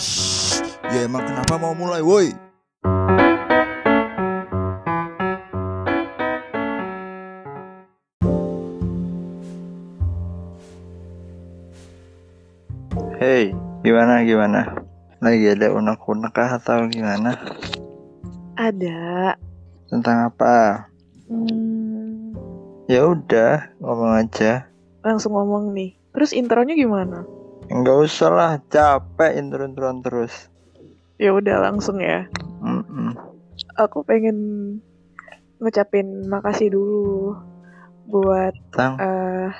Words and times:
Shh, 0.00 0.64
ya 0.92 1.04
emang 1.04 1.28
kenapa 1.28 1.54
mau 1.60 1.76
mulai 1.76 2.00
woi? 2.00 2.32
Hey, 13.20 13.52
gimana 13.84 14.24
gimana? 14.24 14.60
Lagi 15.20 15.52
ada 15.52 15.76
unek-unek 15.76 16.32
kah 16.32 16.56
atau 16.56 16.88
gimana? 16.88 17.36
Ada. 18.56 19.36
Tentang 19.92 20.32
apa? 20.32 20.88
Hmm, 21.28 22.32
Ya 22.90 23.06
udah, 23.06 23.70
ngomong 23.78 24.12
aja. 24.18 24.66
langsung 25.00 25.32
ngomong 25.32 25.72
nih. 25.72 25.96
Terus 26.12 26.36
intronya 26.36 26.76
gimana? 26.76 27.24
Enggak 27.70 27.96
usah 28.10 28.30
lah, 28.34 28.52
capek 28.66 29.38
intro-introan 29.38 30.02
terus. 30.02 30.50
Ya 31.22 31.30
udah 31.30 31.70
langsung 31.70 32.02
ya. 32.02 32.26
Mm-mm. 32.58 33.14
Aku 33.78 34.02
pengen 34.02 34.36
ngucapin 35.62 36.26
makasih 36.26 36.72
dulu 36.74 37.36
buat 38.10 38.56
Tang, 38.74 38.98
eh 38.98 39.54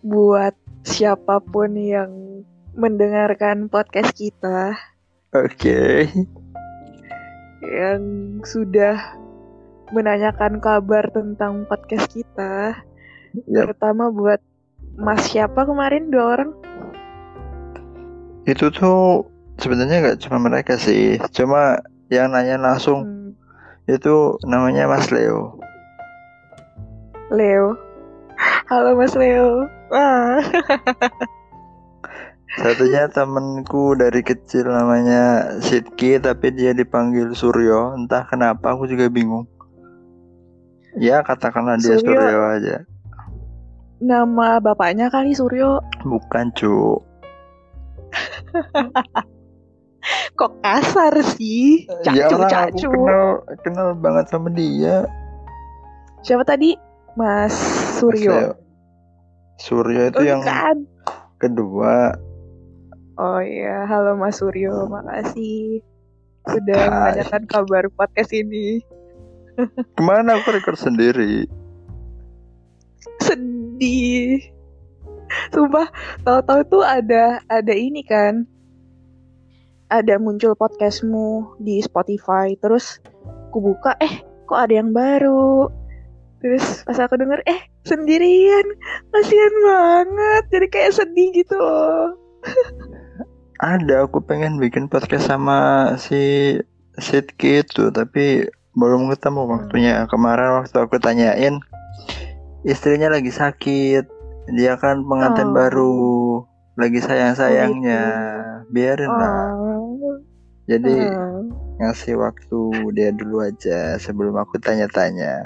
buat 0.00 0.54
siapa 0.86 1.42
pun 1.42 1.76
yang 1.76 2.40
mendengarkan 2.72 3.68
podcast 3.68 4.14
kita 4.16 4.78
oke. 5.34 6.08
yang 7.60 8.02
sudah 8.46 9.18
menanyakan 9.92 10.62
kabar 10.64 11.12
tentang 11.12 11.68
podcast 11.68 12.08
kita. 12.08 12.80
Yap. 13.50 13.68
Terutama 13.68 14.08
buat 14.08 14.40
Mas 14.94 15.26
siapa 15.28 15.66
kemarin 15.66 16.08
dua 16.08 16.38
orang? 16.38 16.63
Itu 18.44 18.68
tuh 18.68 19.24
sebenarnya 19.56 20.04
nggak 20.04 20.20
cuma 20.20 20.36
mereka 20.36 20.76
sih, 20.76 21.16
cuma 21.32 21.80
yang 22.12 22.32
nanya 22.32 22.60
langsung 22.60 23.08
Hmm, 23.08 23.32
itu 23.88 24.36
namanya 24.44 24.84
Mas 24.84 25.08
Leo. 25.08 25.56
Leo. 27.32 27.72
Halo 28.68 28.96
Mas 28.96 29.16
Leo. 29.16 29.64
Wah. 29.88 30.44
Satunya 32.54 33.10
temenku 33.10 33.98
dari 33.98 34.22
kecil 34.22 34.70
namanya 34.70 35.56
Sidki 35.58 36.22
tapi 36.22 36.54
dia 36.54 36.70
dipanggil 36.70 37.34
Suryo. 37.34 37.98
Entah 37.98 38.22
kenapa 38.30 38.78
aku 38.78 38.86
juga 38.86 39.10
bingung. 39.10 39.48
Ya 40.94 41.24
katakanlah 41.26 41.80
dia 41.82 41.98
Suryo. 41.98 42.14
Suryo 42.14 42.40
aja. 42.54 42.76
Nama 43.98 44.62
bapaknya 44.62 45.10
kali 45.10 45.34
Suryo. 45.34 45.82
Bukan 46.06 46.54
cu. 46.54 47.02
Kok 50.36 50.52
kasar 50.60 51.14
sih? 51.34 51.88
ya 52.04 52.28
Cacu, 52.28 52.36
orang 52.36 52.44
aku 52.44 52.52
cacu. 52.76 52.88
kenal 52.92 53.26
kenal 53.64 53.88
banget 53.96 54.24
sama 54.28 54.52
dia. 54.52 55.08
Siapa 56.20 56.44
tadi? 56.44 56.76
Mas 57.14 57.54
Suryo. 57.96 58.58
Suryo 59.56 60.10
itu 60.10 60.18
Oh, 60.18 60.24
yang 60.24 60.42
kedua. 61.38 62.18
Oh 63.14 63.38
iya, 63.38 63.86
halo 63.86 64.18
Mas 64.18 64.42
Suryo, 64.42 64.90
makasih 64.90 65.78
sudah 66.44 66.76
Hai. 66.76 66.90
menanyakan 67.14 67.42
kabar 67.46 67.86
podcast 67.94 68.34
ini. 68.34 68.82
Ke 69.94 70.02
mana 70.02 70.36
aku 70.36 70.50
record 70.52 70.76
sendiri? 70.76 71.46
Sedih. 73.22 74.42
Sumpah, 75.54 75.86
tahu-tahu 76.26 76.60
tuh 76.66 76.82
ada 76.82 77.38
ada 77.46 77.70
ini 77.70 78.02
kan. 78.02 78.42
Ada 79.86 80.18
muncul 80.18 80.58
podcastmu 80.58 81.54
di 81.62 81.78
Spotify, 81.78 82.58
terus 82.58 82.98
aku 83.46 83.70
buka, 83.70 83.94
eh 84.02 84.26
kok 84.50 84.58
ada 84.58 84.74
yang 84.82 84.90
baru. 84.90 85.70
Terus 86.42 86.82
pas 86.82 86.98
aku 86.98 87.14
denger, 87.22 87.38
eh 87.46 87.70
sendirian, 87.86 88.66
kasihan 89.14 89.54
banget. 89.62 90.42
Jadi 90.50 90.66
kayak 90.74 90.92
sedih 90.98 91.30
gitu 91.30 91.54
loh. 91.54 92.18
Ada, 93.62 94.10
aku 94.10 94.18
pengen 94.26 94.58
bikin 94.58 94.90
podcast 94.90 95.30
sama 95.30 95.94
si 96.02 96.58
Sidki 96.98 97.62
itu, 97.62 97.94
tapi 97.94 98.50
belum 98.74 99.06
ketemu 99.14 99.46
waktunya. 99.46 99.94
Kemarin 100.10 100.66
waktu 100.66 100.76
aku 100.82 100.98
tanyain, 100.98 101.62
istrinya 102.66 103.14
lagi 103.14 103.30
sakit, 103.30 104.13
dia 104.52 104.76
kan 104.76 105.00
pengantin 105.04 105.50
Oh. 105.50 105.54
baru, 105.54 105.94
lagi 106.76 107.00
sayang-sayangnya, 107.00 108.02
biarin 108.68 109.08
lah. 109.08 109.54
Oh, 109.56 110.20
Jadi 110.64 110.96
ah. 111.12 111.40
ngasih 111.80 112.16
waktu 112.16 112.60
dia 112.96 113.12
dulu 113.12 113.44
aja 113.44 113.96
sebelum 113.96 114.36
aku 114.36 114.56
tanya-tanya. 114.60 115.44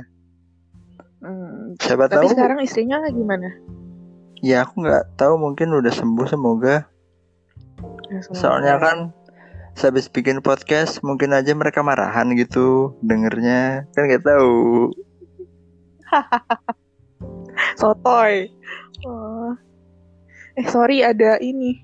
Hmm, 1.19 1.75
Siapa 1.83 2.07
Tapi 2.07 2.31
tahu? 2.31 2.35
sekarang 2.35 2.59
istrinya 2.63 3.03
gimana? 3.11 3.51
Ya 4.39 4.63
aku 4.63 4.87
nggak 4.87 5.19
tahu, 5.19 5.35
mungkin 5.35 5.75
udah 5.75 5.91
sembuh 5.91 6.27
semoga. 6.31 6.87
Ya, 8.07 8.23
semoga. 8.23 8.39
Soalnya 8.39 8.75
kan 8.79 8.97
sehabis 9.75 10.11
bikin 10.11 10.43
podcast 10.43 11.07
mungkin 11.07 11.31
aja 11.31 11.55
mereka 11.55 11.87
marahan 11.87 12.35
gitu 12.35 12.99
dengernya 12.99 13.87
kan 13.95 14.11
nggak 14.11 14.27
tahu 14.27 14.91
sotoy. 17.81 18.51
Oh. 19.07 19.55
Eh 20.59 20.67
sorry 20.67 21.07
ada 21.07 21.39
ini, 21.39 21.83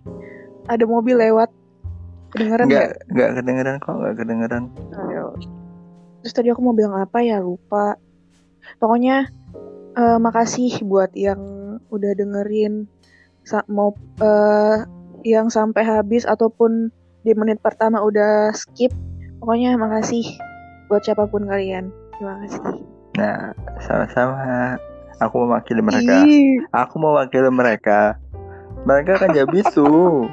ada 0.66 0.82
mobil 0.86 1.18
lewat. 1.18 1.50
Kedengeran 2.34 2.66
nggak 2.66 2.90
nggak? 3.14 3.30
kedengeran 3.38 3.74
kok 3.78 3.94
nggak 3.94 4.14
kedengeran 4.18 4.62
Ayo. 5.06 5.38
Terus 6.26 6.34
tadi 6.34 6.50
aku 6.50 6.66
mau 6.66 6.74
bilang 6.74 6.98
apa 6.98 7.22
ya 7.22 7.38
lupa. 7.38 7.94
Pokoknya 8.82 9.30
eh, 9.94 10.18
makasih 10.18 10.82
buat 10.82 11.14
yang 11.14 11.38
udah 11.94 12.12
dengerin 12.18 12.90
Sa- 13.46 13.68
mau 13.70 13.94
eh, 14.18 14.82
yang 15.22 15.46
sampai 15.46 15.86
habis 15.86 16.26
ataupun 16.26 16.90
di 17.22 17.32
menit 17.38 17.62
pertama 17.62 18.02
udah 18.02 18.50
skip. 18.50 18.90
Pokoknya 19.38 19.78
makasih 19.78 20.26
buat 20.90 21.06
siapa 21.06 21.30
pun 21.30 21.46
kalian. 21.46 21.94
Terima 22.18 22.34
kasih. 22.42 22.82
nah 23.14 23.54
sama-sama 23.78 24.74
aku 25.20 25.46
mewakili 25.46 25.82
mereka. 25.84 26.24
Ih, 26.26 26.58
aku 26.74 26.98
mewakili 26.98 27.50
mereka. 27.50 28.18
Mereka 28.84 29.16
kan 29.16 29.32
jabisu 29.32 30.24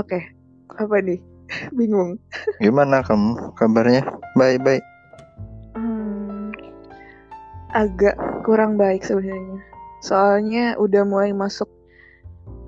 Oke, 0.00 0.20
apa 0.76 0.96
nih? 1.00 1.20
Bingung. 1.72 2.18
gimana 2.58 3.06
kamu? 3.06 3.54
Kabarnya? 3.54 4.02
Baik 4.34 4.58
baik 4.66 4.82
Hmm, 5.78 6.50
agak 7.70 8.18
kurang 8.42 8.74
baik 8.76 9.06
sebenarnya. 9.06 9.62
Soalnya 10.02 10.74
udah 10.76 11.06
mulai 11.06 11.32
masuk 11.32 11.70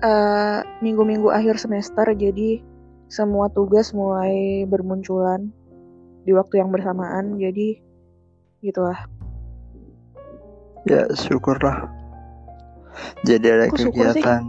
eh, 0.01 0.63
minggu-minggu 0.81 1.29
akhir 1.29 1.59
semester, 1.59 2.07
jadi 2.15 2.63
semua 3.09 3.49
tugas 3.49 3.91
mulai 3.91 4.63
bermunculan 4.69 5.49
di 6.29 6.37
waktu 6.37 6.61
yang 6.61 6.69
bersamaan. 6.69 7.41
Jadi 7.41 7.81
gitulah. 8.61 9.09
ya 10.87 11.03
syukurlah 11.11 11.91
jadi 13.27 13.59
ada 13.59 13.65
Kok 13.67 13.77
sih? 13.77 13.85
kegiatan 13.91 14.41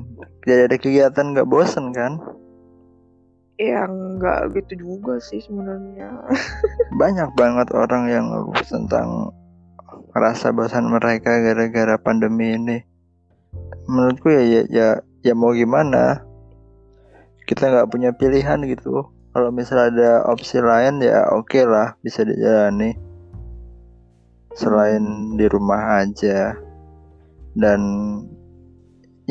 jadi 0.46 0.70
ada 0.70 0.76
kegiatan 0.78 1.26
nggak 1.34 1.48
bosen 1.50 1.90
kan 1.90 2.22
Ya 3.60 3.84
nggak 3.84 4.56
gitu 4.56 4.88
juga 4.88 5.20
sih 5.20 5.36
sebenarnya. 5.44 6.16
banyak 7.00 7.28
banget 7.36 7.68
orang 7.76 8.08
yang 8.08 8.24
ngeluh 8.32 8.56
tentang 8.64 9.36
rasa 10.16 10.48
bosan 10.48 10.88
mereka 10.88 11.44
gara-gara 11.44 12.00
pandemi 12.00 12.56
ini. 12.56 12.80
Menurutku 13.84 14.32
ya 14.32 14.40
ya 14.40 14.62
ya, 14.72 14.88
ya 15.20 15.36
mau 15.36 15.52
gimana? 15.52 16.24
Kita 17.44 17.68
nggak 17.68 17.92
punya 17.92 18.16
pilihan 18.16 18.64
gitu. 18.64 19.12
Kalau 19.30 19.54
misalnya 19.54 19.86
ada 19.94 20.12
opsi 20.26 20.58
lain 20.58 20.98
ya 20.98 21.30
oke 21.30 21.62
lah 21.62 21.94
bisa 22.02 22.26
dijalani. 22.26 22.98
Selain 24.58 25.02
di 25.38 25.46
rumah 25.46 26.02
aja 26.02 26.58
dan 27.54 27.80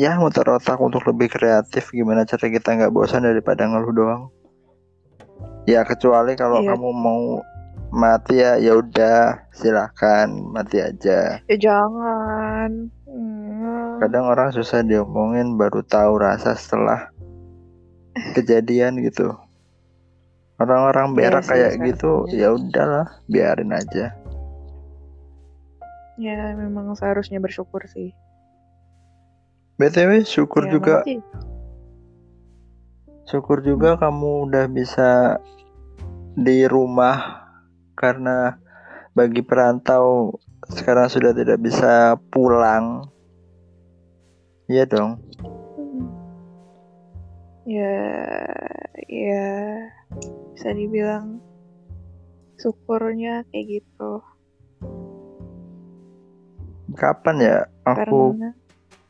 ya 0.00 0.16
muter 0.16 0.48
otak 0.48 0.80
untuk 0.80 1.04
lebih 1.04 1.28
kreatif 1.28 1.92
gimana 1.92 2.24
cara 2.24 2.48
kita 2.48 2.72
nggak 2.72 2.92
bosan 2.96 3.28
daripada 3.28 3.68
ngeluh 3.68 3.92
doang. 3.92 4.22
Ya 5.68 5.84
kecuali 5.84 6.32
kalau 6.40 6.64
Iya. 6.64 6.72
kamu 6.72 6.88
mau 6.96 7.44
mati 7.92 8.40
ya 8.40 8.56
ya 8.56 8.80
udah 8.80 9.50
silahkan 9.52 10.32
mati 10.32 10.80
aja. 10.80 11.44
Ya 11.44 11.56
jangan. 11.60 12.88
Hmm. 13.04 14.00
Kadang 14.00 14.24
orang 14.32 14.56
susah 14.56 14.80
diomongin 14.80 15.60
baru 15.60 15.84
tahu 15.84 16.16
rasa 16.16 16.56
setelah 16.56 17.12
kejadian 18.36 19.04
gitu. 19.04 19.36
Orang-orang 20.60 21.16
Iya 21.16 21.16
berak 21.16 21.44
kayak 21.48 21.70
sebenarnya. 21.72 21.88
gitu 21.88 22.12
ya 22.28 22.48
udahlah 22.52 23.06
biarin 23.26 23.72
aja. 23.72 24.12
Ya 26.20 26.52
memang 26.52 26.92
seharusnya 26.92 27.40
bersyukur 27.40 27.80
sih. 27.88 28.12
BTW 29.80 30.28
syukur 30.28 30.68
Ya, 30.68 30.76
juga 30.76 31.00
syukur 33.24 33.64
juga 33.64 33.96
kamu 33.96 34.52
udah 34.52 34.68
bisa 34.68 35.40
di 36.36 36.68
rumah 36.68 37.48
karena 37.96 38.60
bagi 39.16 39.40
perantau 39.40 40.36
sekarang 40.68 41.08
sudah 41.08 41.32
tidak 41.32 41.56
bisa 41.56 42.20
pulang. 42.28 43.08
Iya 44.68 44.84
dong. 44.84 45.24
Hmm. 45.40 46.04
Ya, 47.64 47.96
ya 49.08 49.48
bisa 50.60 50.76
dibilang 50.76 51.40
syukurnya 52.60 53.48
kayak 53.48 53.80
gitu. 53.80 54.20
Kapan 57.00 57.36
ya 57.40 57.56
aku 57.88 58.36
Karena 58.36 58.52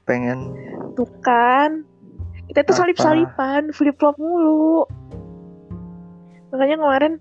pengen 0.06 0.54
tuh 0.94 1.10
kan 1.26 1.82
kita 2.46 2.62
tuh 2.62 2.78
Apa? 2.78 2.86
salip-salipan, 2.86 3.74
flip-flop 3.74 4.14
mulu. 4.22 4.86
Makanya 6.54 6.78
kemarin 6.78 7.12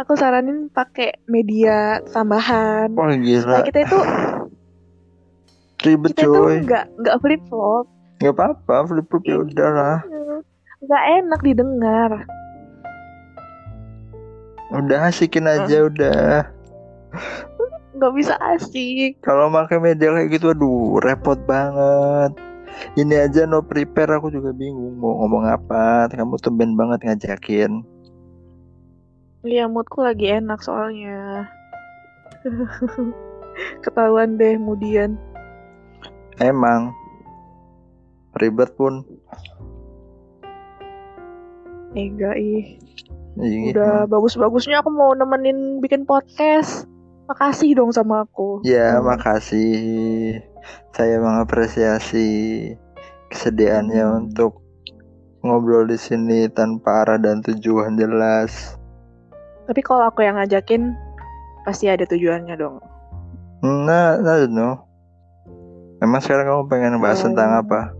aku 0.00 0.16
saranin 0.16 0.72
pakai 0.72 1.20
media 1.28 2.00
tambahan. 2.16 2.88
Nah, 2.96 3.12
gila 3.20 3.60
kita 3.68 3.84
itu 3.84 4.00
ribet 5.84 6.16
kita 6.16 6.24
itu 6.24 6.32
coy 6.32 6.56
nggak 6.64 6.84
nggak 6.96 7.16
flip-flop. 7.20 7.84
nggak 8.24 8.32
apa-apa 8.40 8.88
flip 8.88 9.04
flop 9.12 9.24
ya 9.28 9.36
udah 9.44 9.68
lah 9.68 9.98
Nggak 10.80 11.04
enak 11.20 11.40
didengar. 11.44 12.24
Udah 14.70 14.98
asikin 15.06 15.44
aja 15.44 15.84
udah 15.84 16.46
Nggak 17.90 18.12
bisa 18.14 18.34
asik. 18.48 19.18
kalau 19.20 19.50
pakai 19.50 19.76
media 19.76 20.08
kayak 20.10 20.30
gitu 20.32 20.54
aduh 20.54 20.96
repot 20.98 21.36
banget 21.44 22.32
ini 22.94 23.18
aja 23.18 23.44
no 23.44 23.60
prepare 23.60 24.16
aku 24.16 24.30
juga 24.30 24.50
bingung 24.50 24.96
mau 24.96 25.20
ngomong 25.20 25.44
apa 25.44 26.08
kamu 26.08 26.38
tumben 26.38 26.74
banget 26.74 27.02
ngajakin 27.04 27.82
Iya, 29.40 29.64
moodku 29.66 30.04
lagi 30.04 30.28
enak 30.28 30.60
soalnya. 30.60 31.48
Ketahuan 33.80 34.36
deh 34.36 34.60
kemudian. 34.60 35.16
emang 36.38 36.92
ribet 38.36 38.68
pun 38.76 39.00
Enggak 41.90 42.36
ih. 42.36 42.76
Iya, 43.36 43.70
Udah 43.70 43.92
emang. 44.00 44.10
bagus-bagusnya 44.10 44.80
aku 44.80 44.90
mau 44.90 45.12
nemenin 45.12 45.78
bikin 45.78 46.02
podcast. 46.02 46.88
Makasih 47.26 47.74
dong 47.74 47.90
sama 47.90 48.24
aku. 48.24 48.58
ya 48.60 48.98
Hmm. 48.98 49.06
makasih 49.06 49.70
saya 50.90 51.16
mengapresiasi 51.16 52.26
kesediaannya 53.28 54.02
Hmm. 54.02 54.18
untuk 54.20 54.58
ngobrol 55.40 55.86
di 55.86 55.94
sini 55.94 56.48
tanpa 56.48 57.00
arah 57.00 57.16
dan 57.16 57.38
tujuan 57.40 57.94
jelas 57.94 58.74
Tapi 59.62 59.80
kalau 59.80 60.02
aku 60.04 60.20
yang 60.20 60.34
ngajakin 60.34 60.90
pasti 61.62 61.86
ada 61.86 62.02
tujuannya 62.02 62.58
dong. 62.58 62.82
Nah, 63.62 64.18
I 64.18 64.42
don't 64.42 64.50
know. 64.50 64.82
Emang 65.98 66.18
sekarang 66.18 66.44
kamu 66.44 66.62
pengen 66.66 66.98
bahas 66.98 67.22
Oh. 67.22 67.30
tentang 67.30 67.54
apa? 67.56 67.94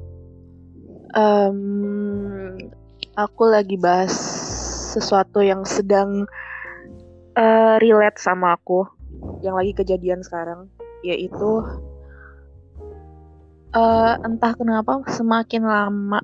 Em, 1.13 2.59
aku 3.13 3.43
lagi 3.45 3.77
bahas 3.77 4.15
sesuatu 4.91 5.39
yang 5.39 5.63
sedang 5.63 6.27
eh, 7.39 7.77
relate 7.79 8.19
sama 8.19 8.59
aku, 8.59 8.83
yang 9.47 9.55
lagi 9.55 9.71
kejadian 9.79 10.27
sekarang, 10.27 10.67
yaitu 11.07 11.63
eh, 13.71 14.15
entah 14.27 14.53
kenapa 14.59 15.07
semakin 15.07 15.63
lama 15.63 16.19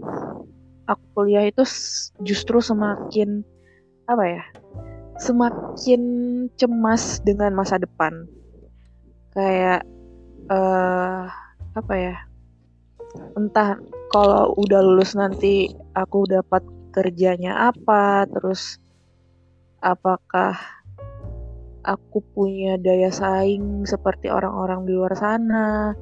aku 0.90 1.04
kuliah 1.14 1.46
itu 1.46 1.62
justru 2.26 2.58
semakin 2.58 3.46
apa 4.10 4.24
ya, 4.26 4.42
semakin 5.22 6.02
cemas 6.58 7.22
dengan 7.22 7.54
masa 7.54 7.78
depan, 7.78 8.26
kayak 9.34 9.86
eh 10.46 11.24
apa 11.74 11.94
ya, 11.98 12.14
entah 13.34 13.82
kalau 14.14 14.54
udah 14.54 14.78
lulus 14.78 15.19
nanti 15.19 15.74
aku 15.98 16.22
dapat 16.30 16.62
kerjanya 16.96 17.69
apa, 17.69 18.25
terus 18.25 18.81
apakah 19.84 20.56
aku 21.84 22.25
punya 22.32 22.81
daya 22.81 23.12
saing 23.12 23.84
seperti 23.84 24.32
orang-orang 24.32 24.88
di 24.88 24.96
luar 24.96 25.12
sana. 25.12 25.93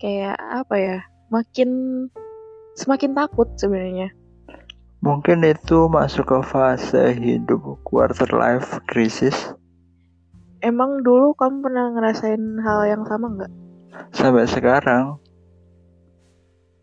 Kayak 0.00 0.40
apa 0.40 0.74
ya? 0.80 0.98
Makin 1.28 1.70
semakin 2.80 3.12
takut 3.12 3.52
sebenarnya. 3.60 4.16
Mungkin 5.04 5.44
itu 5.44 5.88
masuk 5.92 6.28
ke 6.28 6.38
fase 6.44 7.12
hidup 7.16 7.84
quarter 7.84 8.28
life 8.32 8.80
crisis. 8.88 9.52
Emang 10.60 11.04
dulu 11.04 11.32
kamu 11.36 11.64
pernah 11.64 11.88
ngerasain 11.92 12.60
hal 12.64 12.80
yang 12.88 13.02
sama 13.08 13.32
nggak? 13.32 13.52
Sampai 14.12 14.44
sekarang 14.48 15.20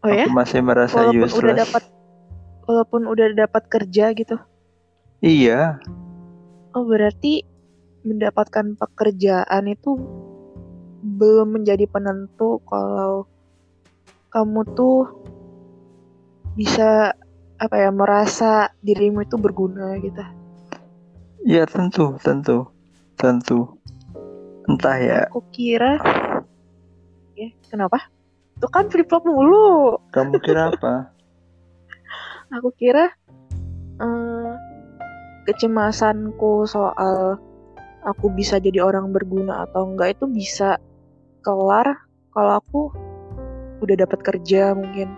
Oh 0.06 0.10
ya? 0.14 0.26
aku 0.26 0.34
masih 0.34 0.60
merasa 0.62 0.98
Walaupun 1.10 1.26
useless. 1.26 1.42
udah 1.42 1.56
dapat 1.58 1.84
walaupun 2.68 3.08
udah 3.08 3.32
dapat 3.34 3.64
kerja 3.72 4.12
gitu. 4.14 4.36
Iya, 5.20 5.82
Oh, 6.78 6.86
berarti 6.86 7.42
mendapatkan 8.06 8.78
pekerjaan 8.78 9.66
itu 9.66 9.98
belum 11.02 11.58
menjadi 11.58 11.90
penentu 11.90 12.62
kalau 12.70 13.26
kamu 14.30 14.62
tuh 14.78 15.10
bisa 16.54 17.18
apa 17.58 17.76
ya 17.82 17.90
merasa 17.90 18.70
dirimu 18.86 19.26
itu 19.26 19.42
berguna 19.42 19.98
gitu. 19.98 20.22
iya 21.42 21.66
tentu, 21.66 22.14
tentu, 22.22 22.70
tentu. 23.18 23.74
Entah 24.70 24.98
ya, 25.00 25.20
Aku 25.32 25.42
kira 25.50 25.98
ya, 27.34 27.50
kenapa? 27.72 28.06
Tuh 28.60 28.70
kan 28.70 28.86
flip 28.92 29.10
flop 29.10 29.26
mulu. 29.26 29.98
kamu 30.14 30.38
kira 30.44 30.70
apa? 30.70 31.10
Aku 32.48 32.72
kira 32.80 33.12
eh, 34.00 34.52
kecemasanku 35.48 36.64
soal 36.68 37.40
aku 38.08 38.32
bisa 38.32 38.60
jadi 38.60 38.84
orang 38.84 39.12
berguna 39.12 39.68
atau 39.68 39.92
enggak 39.92 40.16
itu 40.16 40.26
bisa 40.32 40.80
kelar 41.44 42.08
kalau 42.32 42.60
aku 42.60 42.82
udah 43.84 43.96
dapat 44.00 44.20
kerja 44.24 44.72
mungkin. 44.72 45.12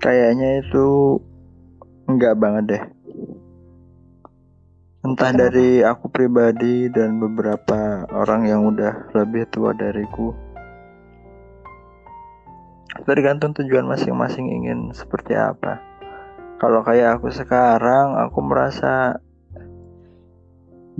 Kayaknya 0.00 0.64
itu 0.64 1.18
enggak 2.08 2.34
banget 2.40 2.64
deh. 2.66 2.84
Entah 5.02 5.34
Kenapa? 5.34 5.42
dari 5.50 5.82
aku 5.82 6.06
pribadi 6.14 6.86
dan 6.86 7.18
beberapa 7.18 8.06
orang 8.14 8.46
yang 8.46 8.70
udah 8.70 9.10
lebih 9.18 9.50
tua 9.50 9.74
dariku. 9.74 10.30
Tergantung 12.92 13.56
tujuan 13.56 13.88
masing-masing 13.88 14.52
ingin 14.52 14.92
seperti 14.92 15.32
apa. 15.32 15.80
Kalau 16.60 16.84
kayak 16.84 17.18
aku 17.18 17.32
sekarang, 17.32 18.20
aku 18.20 18.38
merasa 18.44 19.16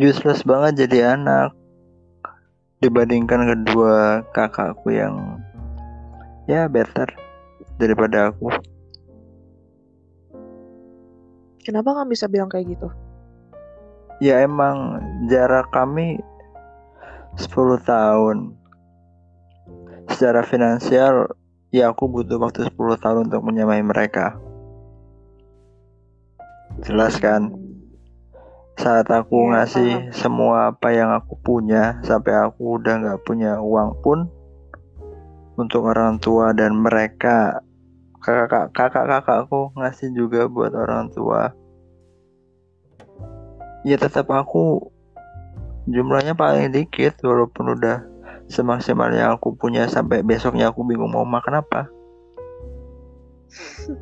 useless 0.01 0.41
banget 0.43 0.89
jadi 0.89 1.21
anak 1.21 1.53
dibandingkan 2.83 3.47
kedua 3.47 4.27
kakakku 4.35 4.91
yang 4.91 5.39
ya 6.49 6.67
better 6.67 7.07
daripada 7.77 8.33
aku. 8.33 8.51
Kenapa 11.63 11.95
nggak 11.95 12.11
bisa 12.11 12.27
bilang 12.27 12.51
kayak 12.51 12.75
gitu? 12.75 12.91
Ya 14.19 14.43
emang 14.43 14.99
jarak 15.31 15.71
kami 15.71 16.19
10 17.39 17.79
tahun. 17.87 18.59
Secara 20.11 20.43
finansial 20.43 21.31
ya 21.73 21.89
aku 21.89 22.05
butuh 22.07 22.37
waktu 22.37 22.69
10 22.69 23.01
tahun 23.01 23.33
untuk 23.33 23.43
menyamai 23.43 23.81
mereka. 23.81 24.37
Jelas 26.85 27.17
kan? 27.17 27.57
Saat 28.77 29.09
aku 29.09 29.49
Iya, 29.49 29.49
ngasih 29.53 29.91
semua 30.13 30.73
apa 30.73 30.93
yang 30.93 31.13
aku 31.13 31.37
punya 31.41 32.01
sampai 32.05 32.37
aku 32.37 32.81
udah 32.81 32.95
nggak 33.01 33.21
punya 33.25 33.57
uang 33.61 34.01
pun 34.05 34.29
untuk 35.57 35.89
orang 35.89 36.17
tua 36.21 36.57
dan 36.57 36.77
mereka 36.77 37.61
kakak 38.23 38.73
kakak 38.73 39.05
kakakku 39.05 39.75
ngasih 39.77 40.15
juga 40.15 40.49
buat 40.49 40.73
orang 40.73 41.11
tua 41.11 41.53
ya 43.83 43.99
tetap 43.99 44.31
aku 44.31 44.79
jumlahnya 45.91 46.39
paling 46.39 46.71
dikit 46.71 47.19
walaupun 47.27 47.75
udah 47.75 48.07
semaksimal 48.53 49.09
yang 49.17 49.33
aku 49.41 49.57
punya 49.57 49.89
sampai 49.89 50.21
besoknya 50.21 50.69
aku 50.69 50.85
bingung 50.85 51.11
mau 51.11 51.25
makan 51.25 51.65
apa 51.65 51.89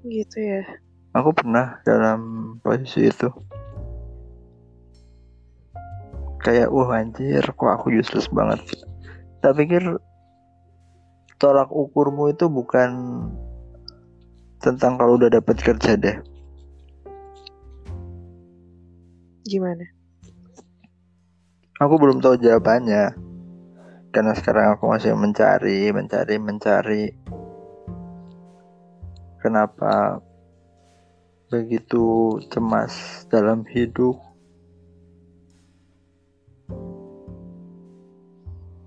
Gitu 0.00 0.38
ya. 0.40 0.64
aku 1.12 1.32
pernah 1.36 1.80
dalam 1.84 2.56
posisi 2.64 3.08
itu 3.08 3.28
kayak 6.40 6.72
wah 6.72 6.96
anjir 6.96 7.44
kok 7.44 7.68
aku 7.68 7.92
useless 7.92 8.28
banget 8.32 8.64
tak 9.44 9.60
pikir 9.60 10.00
tolak 11.40 11.72
ukurmu 11.72 12.28
itu 12.28 12.48
bukan 12.52 12.92
tentang 14.60 15.00
kalau 15.00 15.16
udah 15.16 15.32
dapat 15.32 15.56
kerja 15.56 15.96
deh. 15.96 16.16
Gimana? 19.48 19.88
Aku 21.80 21.96
belum 21.96 22.20
tahu 22.20 22.36
jawabannya. 22.36 23.16
Karena 24.12 24.36
sekarang 24.36 24.76
aku 24.76 24.92
masih 24.92 25.16
mencari, 25.16 25.88
mencari, 25.96 26.36
mencari. 26.36 27.04
Kenapa 29.40 30.20
begitu 31.48 32.36
cemas 32.52 33.24
dalam 33.32 33.64
hidup? 33.64 34.20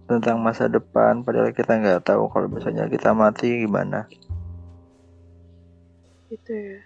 Tentang 0.05 0.37
masa 0.37 0.69
depan, 0.69 1.25
padahal 1.25 1.49
kita 1.49 1.81
nggak 1.81 2.05
tahu 2.05 2.29
kalau 2.29 2.45
misalnya 2.45 2.85
kita 2.93 3.09
mati 3.17 3.65
gimana. 3.65 4.05
Gitu 6.29 6.53
ya. 6.53 6.77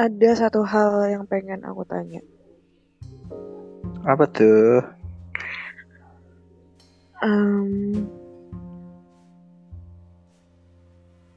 Ada 0.00 0.48
satu 0.48 0.64
hal 0.64 1.12
yang 1.12 1.28
pengen 1.28 1.60
aku 1.68 1.84
tanya. 1.84 2.24
Apa 4.04 4.28
tuh? 4.28 4.84
Em, 7.24 8.04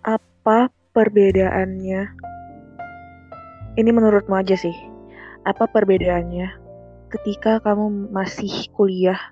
apa 0.04 0.68
perbedaannya? 0.92 2.12
Ini 3.80 3.90
menurutmu 3.96 4.36
aja 4.36 4.60
sih. 4.60 4.76
Apa 5.48 5.72
perbedaannya 5.72 6.52
ketika 7.08 7.64
kamu 7.64 8.12
masih 8.12 8.68
kuliah 8.76 9.32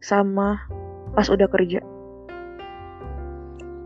sama 0.00 0.64
pas 1.12 1.28
udah 1.28 1.44
kerja? 1.52 1.84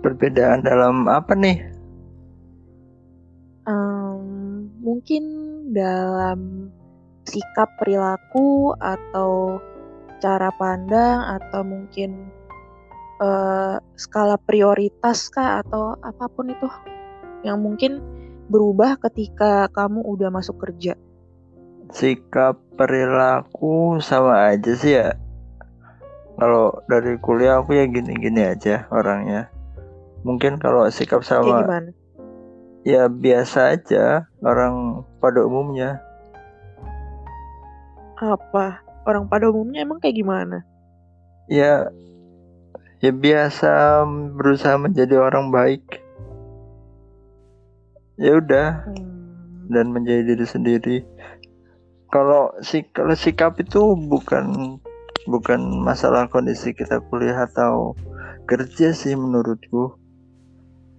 Perbedaan 0.07 0.63
dalam 0.63 1.11
apa 1.11 1.35
nih? 1.35 1.67
Em, 3.67 4.23
mungkin 4.79 5.25
dalam 5.75 6.71
sikap 7.29 7.77
perilaku 7.77 8.73
atau 8.81 9.61
cara 10.19 10.49
pandang 10.57 11.39
atau 11.39 11.61
mungkin 11.63 12.33
eh, 13.21 13.77
skala 13.95 14.41
prioritas 14.41 15.29
kah 15.29 15.61
atau 15.61 15.95
apa 16.01 16.27
pun 16.33 16.49
itu 16.51 16.69
yang 17.47 17.61
mungkin 17.63 18.01
berubah 18.49 18.97
ketika 18.99 19.69
kamu 19.71 20.03
udah 20.03 20.33
masuk 20.33 20.57
kerja. 20.59 20.97
Sikap 21.93 22.61
perilaku 22.77 24.01
sama 24.01 24.53
aja 24.53 24.73
sih 24.77 24.97
ya. 24.97 25.17
Kalau 26.39 26.85
dari 26.87 27.19
kuliah 27.19 27.61
aku 27.61 27.77
ya 27.77 27.85
gini-gini 27.89 28.47
aja 28.47 28.87
orangnya. 28.93 29.51
Mungkin 30.23 30.59
kalau 30.61 30.87
sikap 30.91 31.23
sama 31.23 31.65
gimana? 31.65 31.91
ya 32.87 33.11
biasa 33.11 33.79
aja 33.79 34.29
orang 34.43 35.05
pada 35.21 35.45
umumnya. 35.45 36.03
Apa? 38.19 38.83
Orang 39.07 39.31
pada 39.31 39.47
umumnya 39.47 39.87
emang 39.87 40.03
kayak 40.03 40.19
gimana? 40.19 40.67
Ya 41.47 41.89
ya 42.99 43.15
biasa 43.15 44.03
berusaha 44.35 44.75
menjadi 44.75 45.23
orang 45.23 45.55
baik. 45.55 46.03
Ya 48.19 48.43
udah 48.43 48.91
Hmm, 48.91 49.71
dan 49.71 49.95
menjadi 49.95 50.35
diri 50.35 50.47
sendiri. 50.47 50.97
Kalau 52.11 52.51
sik 52.59 52.91
kalau 52.91 53.15
sikap 53.15 53.55
itu 53.63 53.95
bukan 53.95 54.77
bukan 55.31 55.61
masalah 55.79 56.27
kondisi 56.27 56.75
kita 56.75 56.99
kuliah 57.07 57.47
atau 57.47 57.95
kerja 58.51 58.91
sih 58.91 59.15
menurutku. 59.15 59.95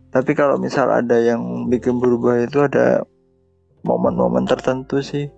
Tapi 0.10 0.32
kalau 0.34 0.58
misal 0.58 0.90
ada 0.90 1.20
yang 1.20 1.68
bikin 1.70 2.00
berubah 2.00 2.42
itu 2.42 2.64
ada 2.64 3.04
momen-momen 3.86 4.48
tertentu 4.50 5.04
sih 5.06 5.30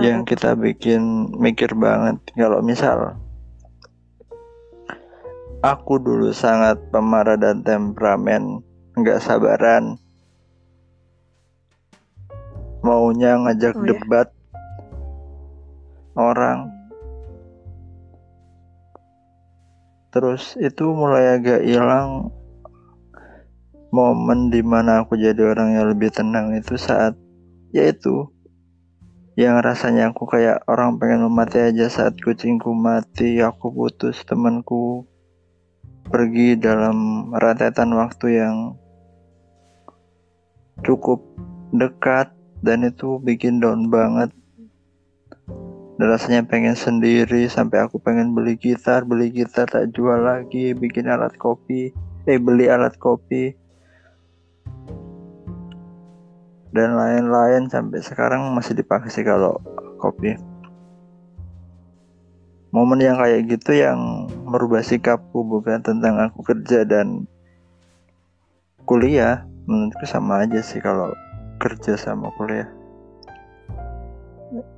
yang 0.00 0.24
apa? 0.24 0.28
kita 0.32 0.56
bikin 0.56 1.32
mikir 1.36 1.76
banget. 1.76 2.18
Kalau 2.32 2.64
misal 2.64 3.20
aku 5.60 6.00
dulu 6.00 6.32
sangat 6.32 6.80
pemarah 6.88 7.36
dan 7.36 7.60
temperamen, 7.60 8.64
nggak 8.96 9.20
sabaran, 9.20 10.00
maunya 12.80 13.36
ngajak 13.36 13.76
Oh 13.76 13.84
ya? 13.84 13.88
debat 13.92 14.28
orang. 16.16 16.72
Terus 20.10 20.58
itu 20.58 20.90
mulai 20.90 21.38
agak 21.38 21.62
hilang 21.62 22.34
momen 23.94 24.50
di 24.50 24.62
mana 24.62 25.02
aku 25.02 25.14
jadi 25.14 25.54
orang 25.54 25.78
yang 25.78 25.86
lebih 25.90 26.10
tenang 26.10 26.50
itu 26.54 26.74
saat 26.74 27.14
yaitu 27.70 28.26
yang 29.40 29.56
rasanya 29.64 30.12
aku 30.12 30.28
kayak 30.28 30.68
orang 30.68 31.00
pengen 31.00 31.24
mati 31.32 31.64
aja 31.64 31.88
saat 31.88 32.20
kucingku 32.20 32.76
mati. 32.76 33.40
Aku 33.40 33.72
putus 33.72 34.20
temanku 34.28 35.08
pergi 36.12 36.60
dalam 36.60 37.32
rentetan 37.32 37.96
waktu 37.96 38.36
yang 38.36 38.76
cukup 40.84 41.24
dekat 41.72 42.28
dan 42.60 42.84
itu 42.84 43.16
bikin 43.24 43.64
down 43.64 43.88
banget. 43.88 44.28
Dan 45.96 46.04
rasanya 46.04 46.44
pengen 46.44 46.76
sendiri 46.76 47.48
sampai 47.48 47.88
aku 47.88 47.96
pengen 47.96 48.36
beli 48.36 48.60
gitar. 48.60 49.08
Beli 49.08 49.32
gitar 49.32 49.64
tak 49.64 49.88
jual 49.96 50.20
lagi 50.20 50.76
bikin 50.76 51.08
alat 51.08 51.32
kopi. 51.40 51.96
Eh 52.28 52.36
beli 52.36 52.68
alat 52.68 53.00
kopi 53.00 53.56
dan 56.70 56.94
lain-lain 56.94 57.66
sampai 57.66 57.98
sekarang 57.98 58.54
masih 58.54 58.78
dipakai 58.78 59.10
sih 59.10 59.26
kalau 59.26 59.58
kopi. 59.98 60.38
Momen 62.70 63.02
yang 63.02 63.18
kayak 63.18 63.50
gitu 63.50 63.74
yang 63.74 64.30
merubah 64.46 64.78
sikapku 64.86 65.42
bukan 65.42 65.82
tentang 65.82 66.22
aku 66.22 66.46
kerja 66.46 66.86
dan 66.86 67.26
kuliah 68.86 69.42
menurutku 69.66 70.06
sama 70.06 70.46
aja 70.46 70.62
sih 70.62 70.78
kalau 70.78 71.10
kerja 71.58 71.98
sama 71.98 72.30
kuliah. 72.38 72.70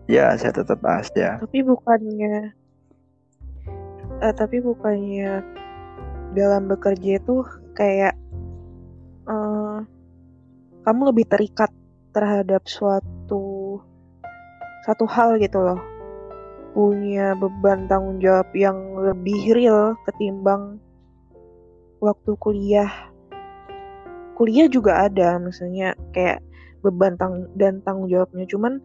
Ya 0.08 0.32
saya 0.36 0.52
tetap 0.52 0.80
ya 1.16 1.40
Tapi 1.40 1.60
bukannya, 1.64 2.52
eh, 4.20 4.34
tapi 4.36 4.60
bukannya 4.64 5.44
dalam 6.32 6.68
bekerja 6.68 7.20
itu 7.20 7.44
kayak 7.76 8.16
eh, 9.28 9.78
kamu 10.84 11.00
lebih 11.12 11.28
terikat 11.28 11.68
terhadap 12.12 12.64
suatu 12.68 13.80
satu 14.84 15.04
hal 15.06 15.38
gitu 15.38 15.62
loh, 15.62 15.80
punya 16.74 17.38
beban 17.38 17.86
tanggung 17.86 18.18
jawab 18.18 18.50
yang 18.52 18.76
lebih 18.98 19.54
real 19.54 19.94
ketimbang 20.08 20.82
waktu 22.02 22.34
kuliah. 22.42 22.90
Kuliah 24.34 24.66
juga 24.66 25.06
ada, 25.06 25.38
maksudnya 25.38 25.94
kayak 26.10 26.42
beban 26.82 27.14
tang 27.14 27.46
dan 27.54 27.78
tanggung 27.86 28.10
jawabnya, 28.10 28.42
cuman 28.50 28.82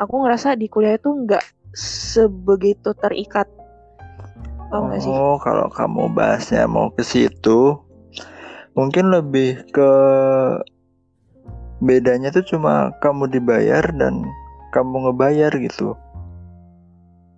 aku 0.00 0.14
ngerasa 0.24 0.56
di 0.56 0.66
kuliah 0.72 0.96
itu 0.96 1.12
nggak 1.12 1.44
sebegitu 1.76 2.96
terikat. 2.96 3.44
Paham 4.72 4.88
nggak 4.88 5.00
sih? 5.04 5.12
Oh, 5.12 5.36
kalau 5.36 5.68
kamu 5.68 6.08
bahasnya 6.16 6.64
mau 6.64 6.88
ke 6.88 7.04
situ, 7.04 7.76
mungkin 8.72 9.12
lebih 9.12 9.60
ke 9.76 9.90
bedanya 11.82 12.32
tuh 12.32 12.44
cuma 12.44 12.94
kamu 13.04 13.28
dibayar 13.28 13.84
dan 13.94 14.24
kamu 14.72 15.10
ngebayar 15.10 15.52
gitu. 15.60 15.96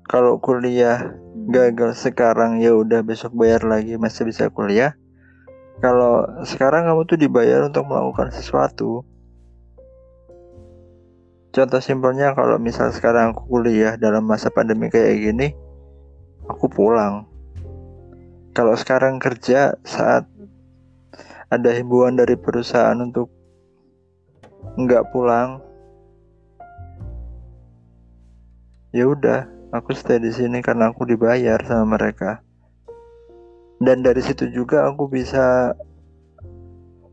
Kalau 0.08 0.40
kuliah 0.40 1.18
Hmm. 1.48 1.54
gagal 1.54 1.96
sekarang 1.96 2.60
ya 2.60 2.76
udah 2.76 3.00
besok 3.00 3.32
bayar 3.32 3.64
lagi 3.64 3.96
masih 3.96 4.28
bisa 4.28 4.52
kuliah. 4.52 4.92
Kalau 5.78 6.26
sekarang 6.42 6.84
kamu 6.90 7.06
tuh 7.06 7.16
dibayar 7.16 7.62
untuk 7.64 7.86
melakukan 7.86 8.34
sesuatu. 8.34 9.06
Contoh 11.54 11.80
simpelnya 11.80 12.36
kalau 12.36 12.60
misal 12.60 12.92
sekarang 12.92 13.32
aku 13.32 13.48
kuliah 13.48 13.96
dalam 13.96 14.28
masa 14.28 14.52
pandemi 14.52 14.92
kayak 14.92 15.16
gini, 15.22 15.56
aku 16.50 16.68
pulang. 16.68 17.24
Kalau 18.52 18.74
sekarang 18.74 19.22
kerja 19.22 19.78
saat 19.86 20.26
ada 21.48 21.70
himbauan 21.72 22.18
dari 22.18 22.36
perusahaan 22.36 22.98
untuk 23.00 23.32
nggak 24.78 25.10
pulang, 25.10 25.58
ya 28.94 29.04
udah, 29.08 29.46
aku 29.74 29.92
stay 29.94 30.22
di 30.22 30.30
sini 30.30 30.62
karena 30.62 30.90
aku 30.90 31.04
dibayar 31.04 31.58
sama 31.66 31.98
mereka. 31.98 32.40
Dan 33.78 34.02
dari 34.02 34.18
situ 34.22 34.50
juga 34.50 34.90
aku 34.90 35.06
bisa 35.06 35.74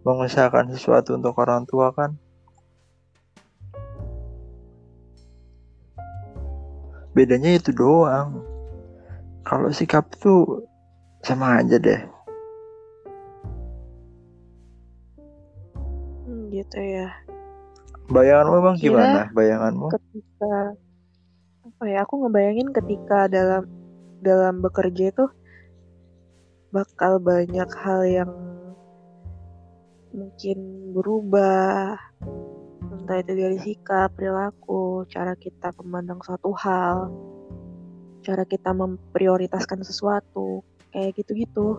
mengusahakan 0.01 0.73
sesuatu 0.73 1.13
untuk 1.13 1.37
orang 1.37 1.65
tua 1.69 1.93
kan. 1.93 2.17
Bedanya 7.15 7.55
itu 7.55 7.71
doang. 7.71 8.55
kalau 9.45 9.69
sikap 9.69 10.09
tuh 10.17 10.65
sama 11.21 11.61
aja 11.61 11.77
deh 11.77 12.01
Hmm, 16.25 16.49
gitu 16.49 16.81
ya. 16.81 17.13
Bayanganmu 18.09 18.57
bang 18.61 18.75
Kira- 18.77 18.83
gimana 18.85 19.21
bayanganmu 19.33 19.87
Ketika 19.93 20.55
apa 21.65 21.83
ya? 21.89 22.05
Aku 22.05 22.21
ngebayangin 22.21 22.69
ketika 22.71 23.25
dalam 23.27 23.65
dalam 24.21 24.61
bekerja 24.61 25.11
itu 25.11 25.25
bakal 26.69 27.17
banyak 27.19 27.69
hal 27.83 28.01
yang 28.05 28.31
mungkin 30.15 30.57
berubah 30.95 31.99
entah 32.95 33.17
itu 33.21 33.33
dari 33.37 33.57
sikap, 33.61 34.15
perilaku, 34.17 35.05
cara 35.11 35.35
kita 35.37 35.75
memandang 35.83 36.17
suatu 36.25 36.55
hal, 36.57 37.11
cara 38.25 38.47
kita 38.47 38.73
memprioritaskan 38.73 39.85
sesuatu, 39.85 40.65
kayak 40.89 41.13
gitu-gitu. 41.19 41.77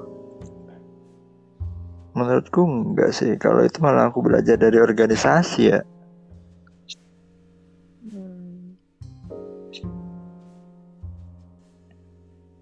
menurutku 2.17 2.65
enggak 2.65 3.13
sih 3.13 3.37
kalau 3.37 3.61
itu 3.61 3.77
malah 3.85 4.09
aku 4.09 4.25
belajar 4.25 4.57
dari 4.57 4.81
organisasi 4.81 5.61
ya 5.69 5.85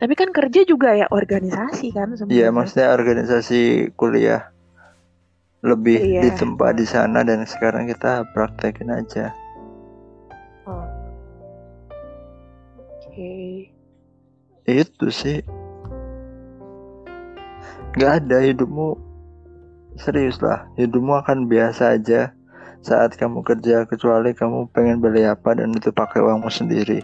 Tapi 0.04 0.20
kan 0.20 0.36
kerja 0.36 0.68
juga 0.68 0.92
ya 0.92 1.08
organisasi 1.08 1.96
kan 1.96 2.12
Iya, 2.28 2.52
maksudnya 2.52 2.92
organisasi 2.92 3.88
kuliah 3.96 4.52
lebih 5.64 5.96
Iya. 5.96 6.28
ditempa 6.28 6.76
di 6.76 6.84
sana 6.84 7.24
dan 7.24 7.40
sekarang 7.48 7.88
kita 7.88 8.28
praktekin 8.36 8.92
aja. 8.92 9.32
Oh. 10.68 10.84
Oke. 13.00 13.64
Itu 14.68 15.08
sih. 15.08 15.40
Gak 17.96 18.28
ada 18.28 18.44
hidupmu 18.44 19.00
serius 19.96 20.36
lah. 20.44 20.68
Hidupmu 20.76 21.16
akan 21.24 21.48
biasa 21.48 21.96
aja 21.96 22.36
saat 22.84 23.16
kamu 23.16 23.40
kerja 23.40 23.88
kecuali 23.88 24.36
kamu 24.36 24.68
pengen 24.68 25.00
beli 25.00 25.24
apa 25.24 25.56
dan 25.56 25.72
itu 25.72 25.88
pakai 25.96 26.20
uangmu 26.20 26.52
sendiri. 26.52 27.00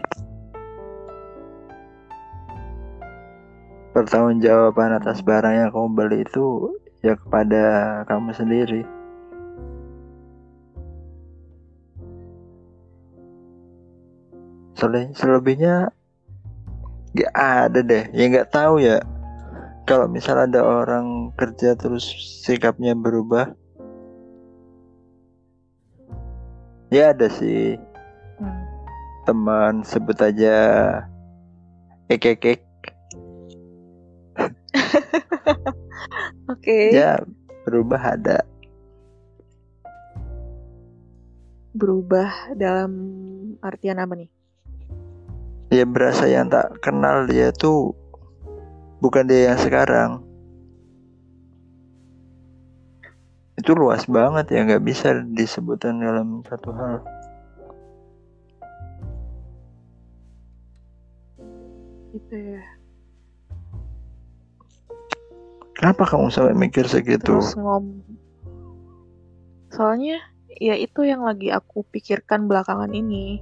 Pertanggungjawaban 4.01 4.97
atas 4.97 5.21
barang 5.21 5.53
yang 5.53 5.69
kamu 5.69 5.93
beli 5.93 6.17
itu 6.25 6.73
ya 7.05 7.13
kepada 7.13 8.01
kamu 8.09 8.33
sendiri. 8.33 8.81
Sele- 14.73 15.13
selebihnya 15.13 15.93
gak 17.13 17.33
ada 17.37 17.79
deh 17.85 18.09
ya 18.09 18.23
nggak 18.25 18.49
tahu 18.49 18.81
ya 18.81 19.05
kalau 19.85 20.09
misal 20.09 20.41
ada 20.41 20.65
orang 20.65 21.29
kerja 21.37 21.77
terus 21.77 22.07
sikapnya 22.41 22.97
berubah 22.97 23.53
ya 26.89 27.13
ada 27.13 27.29
sih 27.29 27.77
Hmm. 28.41 28.65
teman 29.29 29.85
sebut 29.85 30.17
aja 30.17 30.57
ekekek 32.09 32.70
Oke. 36.51 36.95
ya 36.95 37.21
berubah 37.67 38.17
ada 38.17 38.39
Berubah 41.71 42.51
dalam 42.59 42.91
artian 43.63 43.95
apa 43.95 44.11
nih? 44.11 44.27
ya 45.71 45.87
berasa 45.87 46.27
yang 46.27 46.51
tak 46.51 46.83
kenal 46.83 47.23
dia 47.31 47.55
tuh 47.55 47.95
bukan 48.99 49.23
dia 49.23 49.55
yang 49.55 49.59
sekarang 49.63 50.19
itu 53.55 53.71
luas 53.71 54.03
banget 54.03 54.51
ya 54.51 54.67
nggak 54.67 54.83
bisa 54.83 55.23
disebutkan 55.31 56.03
dalam 56.03 56.43
satu 56.43 56.75
hal 56.75 56.99
Gitu 62.11 62.35
ya. 62.35 62.80
Kenapa 65.81 66.05
kamu 66.05 66.29
sampai 66.29 66.53
mikir 66.53 66.85
segitu 66.85 67.41
Terus 67.41 67.57
ngom. 67.57 68.05
Soalnya 69.73 70.21
ya 70.61 70.77
itu 70.77 71.01
yang 71.01 71.25
lagi 71.25 71.49
aku 71.49 71.81
pikirkan 71.89 72.45
belakangan 72.45 72.93
ini. 72.93 73.41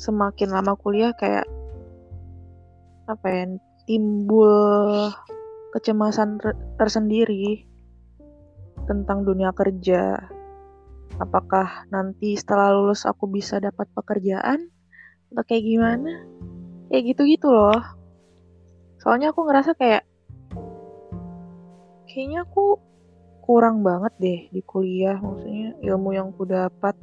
Semakin 0.00 0.56
lama 0.56 0.72
kuliah 0.80 1.12
kayak 1.12 1.44
apa 3.12 3.26
ya 3.28 3.44
timbul 3.84 5.12
kecemasan 5.76 6.40
ter- 6.40 6.60
tersendiri 6.80 7.68
tentang 8.88 9.28
dunia 9.28 9.52
kerja. 9.52 10.16
Apakah 11.20 11.84
nanti 11.92 12.40
setelah 12.40 12.72
lulus 12.72 13.04
aku 13.04 13.28
bisa 13.28 13.60
dapat 13.60 13.84
pekerjaan 13.92 14.72
atau 15.28 15.44
kayak 15.44 15.64
gimana? 15.66 16.24
Kayak 16.88 17.12
gitu-gitu 17.12 17.52
loh. 17.52 17.97
Soalnya 18.98 19.30
aku 19.30 19.46
ngerasa 19.46 19.78
kayak 19.78 20.02
kayaknya 22.10 22.42
aku 22.42 22.82
kurang 23.44 23.80
banget 23.80 24.12
deh 24.20 24.40
di 24.52 24.60
kuliah 24.60 25.16
maksudnya 25.22 25.78
ilmu 25.80 26.10
yang 26.12 26.34
aku 26.34 26.44
dapat. 26.44 26.98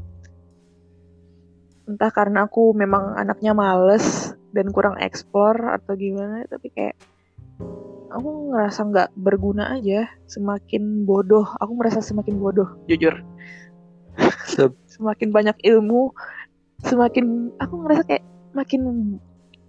Entah 1.86 2.12
karena 2.12 2.46
aku 2.46 2.76
memang 2.76 3.16
anaknya 3.16 3.56
males 3.56 4.36
dan 4.52 4.70
kurang 4.76 5.00
eksplor 5.00 5.56
atau 5.82 5.94
gimana 5.96 6.44
tapi 6.50 6.70
kayak 6.74 6.96
aku 8.12 8.54
ngerasa 8.54 8.80
nggak 8.92 9.10
berguna 9.16 9.80
aja 9.80 10.12
semakin 10.28 11.08
bodoh. 11.08 11.48
Aku 11.64 11.74
merasa 11.80 12.04
semakin 12.04 12.36
bodoh. 12.38 12.70
Jujur. 12.86 13.24
Se- 14.46 14.76
semakin 14.96 15.32
banyak 15.32 15.58
ilmu 15.64 16.12
semakin 16.84 17.56
aku 17.58 17.74
ngerasa 17.84 18.04
kayak 18.06 18.26
makin 18.54 18.82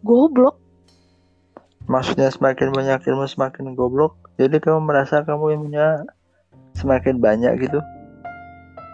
goblok 0.04 0.60
maksudnya 1.87 2.29
semakin 2.31 2.75
banyak 2.75 3.01
ilmu 3.07 3.27
semakin 3.31 3.75
goblok. 3.79 4.18
Jadi 4.37 4.59
kamu 4.59 4.90
merasa 4.90 5.22
kamu 5.22 5.59
ilmunya 5.59 6.03
semakin 6.77 7.22
banyak 7.22 7.57
gitu. 7.62 7.81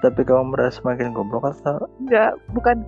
Tapi 0.04 0.20
kamu 0.22 0.52
merasa 0.54 0.80
semakin 0.80 1.16
goblok 1.16 1.48
atau? 1.56 1.88
Nggak 2.04 2.36
bukan 2.52 2.84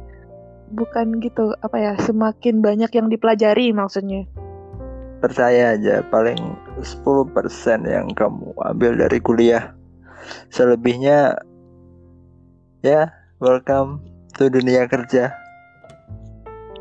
bukan 0.77 1.07
gitu. 1.25 1.57
Apa 1.64 1.77
ya 1.81 1.93
semakin 1.99 2.61
banyak 2.61 2.90
yang 2.93 3.09
dipelajari 3.09 3.73
maksudnya. 3.73 4.29
Percaya 5.25 5.73
aja 5.73 6.05
paling 6.12 6.38
10% 6.85 7.88
yang 7.88 8.12
kamu 8.12 8.53
ambil 8.61 8.93
dari 9.01 9.19
kuliah. 9.25 9.73
Selebihnya 10.53 11.40
ya 12.85 13.09
welcome 13.40 14.05
to 14.37 14.53
dunia 14.53 14.85
kerja. 14.85 15.33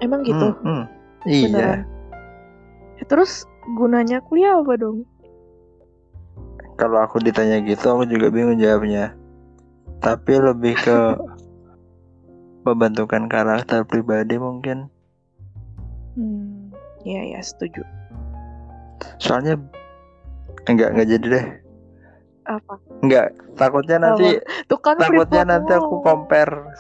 Emang 0.04 0.28
gitu? 0.28 0.52
Hmm, 0.60 0.84
hmm. 0.84 0.84
iya. 1.24 1.48
Beneran 1.48 1.93
terus 3.08 3.48
gunanya 3.78 4.20
kuliah 4.26 4.60
apa 4.60 4.74
dong? 4.76 5.08
Kalau 6.76 7.00
aku 7.00 7.22
ditanya 7.22 7.62
gitu 7.64 7.94
aku 7.94 8.10
juga 8.10 8.34
bingung 8.34 8.58
jawabnya. 8.58 9.14
Tapi 10.02 10.34
lebih 10.42 10.76
ke 10.76 10.98
pembentukan 12.66 13.30
karakter 13.30 13.86
pribadi 13.86 14.42
mungkin. 14.42 14.90
Hmm 16.18 16.64
ya 17.04 17.22
ya 17.22 17.40
setuju. 17.44 17.84
Soalnya 19.20 19.60
enggak 20.68 20.96
enggak 20.96 21.08
jadi 21.08 21.26
deh. 21.28 21.46
Apa? 22.50 22.74
Enggak 23.04 23.36
takutnya 23.56 23.98
nanti 24.02 24.42
tuh 24.68 24.80
kan 24.82 25.00
takutnya 25.00 25.44
nanti 25.46 25.72
aku 25.78 26.02
compare 26.02 26.74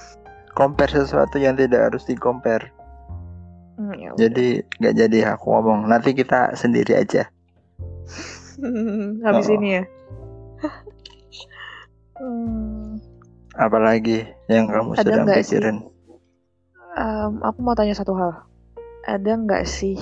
compare 0.58 0.92
sesuatu 0.92 1.38
yang 1.40 1.56
tidak 1.56 1.92
harus 1.92 2.04
di 2.08 2.18
compare 2.18 2.73
Hmm, 3.74 3.90
ya 3.98 4.14
jadi 4.14 4.62
nggak 4.78 4.96
jadi 4.96 5.20
aku 5.34 5.46
ngomong. 5.50 5.90
Nanti 5.90 6.14
kita 6.14 6.54
sendiri 6.54 6.94
aja. 6.94 7.26
Habis 9.26 9.50
Oh. 9.50 9.56
ini 9.58 9.70
ya? 9.82 9.84
Hmm, 12.14 13.02
apalagi 13.58 14.30
yang 14.46 14.70
kamu 14.70 14.94
Ada 14.94 15.02
sedang 15.02 15.28
sih? 15.28 15.36
pikirin? 15.42 15.78
Em, 16.94 17.34
aku 17.42 17.58
mau 17.66 17.74
tanya 17.74 17.98
satu 17.98 18.14
hal. 18.14 18.46
Ada 19.04 19.34
nggak 19.34 19.66
sih 19.66 19.98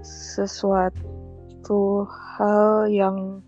sesuatu 0.00 2.08
hal 2.08 2.88
yang 2.88 3.44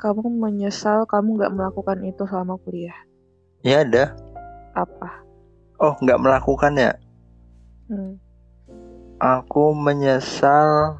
kamu 0.00 0.24
menyesal 0.40 1.04
kamu 1.04 1.36
nggak 1.36 1.52
melakukan 1.52 2.00
itu 2.02 2.24
selama 2.24 2.56
kuliah? 2.64 2.96
Ya 3.60 3.84
ada. 3.84 4.16
Apa? 4.72 5.20
Oh 5.76 5.94
nggak 6.00 6.18
melakukan 6.18 6.72
ya 6.74 6.92
Hmm. 7.92 8.16
Aku 9.22 9.70
menyesal 9.70 10.98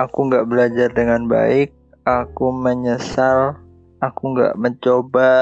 aku 0.00 0.32
nggak 0.32 0.48
belajar 0.48 0.88
dengan 0.88 1.28
baik 1.28 1.76
aku 2.08 2.56
menyesal 2.56 3.60
aku 4.00 4.32
nggak 4.32 4.56
mencoba 4.56 5.32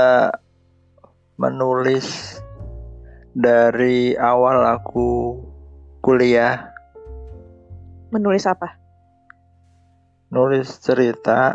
menulis 1.38 2.42
dari 3.38 4.18
awal 4.18 4.66
aku 4.66 5.38
kuliah 6.02 6.74
Menulis 8.10 8.42
apa? 8.50 8.74
nulis 10.34 10.74
cerita 10.82 11.54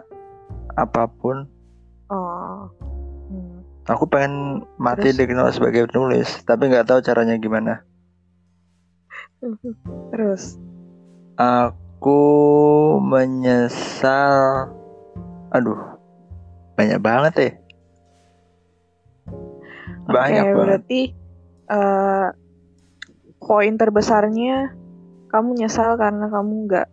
apa 0.79 1.03
pun 1.11 1.43
Oh. 2.07 2.69
Hmm. 3.27 3.65
aku 3.83 4.07
pengen 4.07 4.63
mati 4.79 5.11
Terus? 5.11 5.19
dikenal 5.19 5.51
sebagai 5.51 5.91
penulis 5.91 6.39
tapi 6.47 6.71
nggak 6.71 6.87
tahu 6.87 7.03
caranya 7.03 7.35
gimana 7.35 7.83
Terus. 10.13 10.55
aku 11.33 12.21
menyesal 13.03 14.69
aduh 15.51 15.99
banyak 16.79 16.99
banget 17.01 17.33
ya 17.35 17.51
banyak 20.07 20.45
Oke, 20.45 20.53
banget 20.53 20.67
berarti 20.67 21.01
eh, 21.69 22.27
poin 23.43 23.73
terbesarnya 23.75 24.71
kamu 25.27 25.65
nyesal 25.65 25.97
karena 25.97 26.29
kamu 26.29 26.53
nggak 26.69 26.87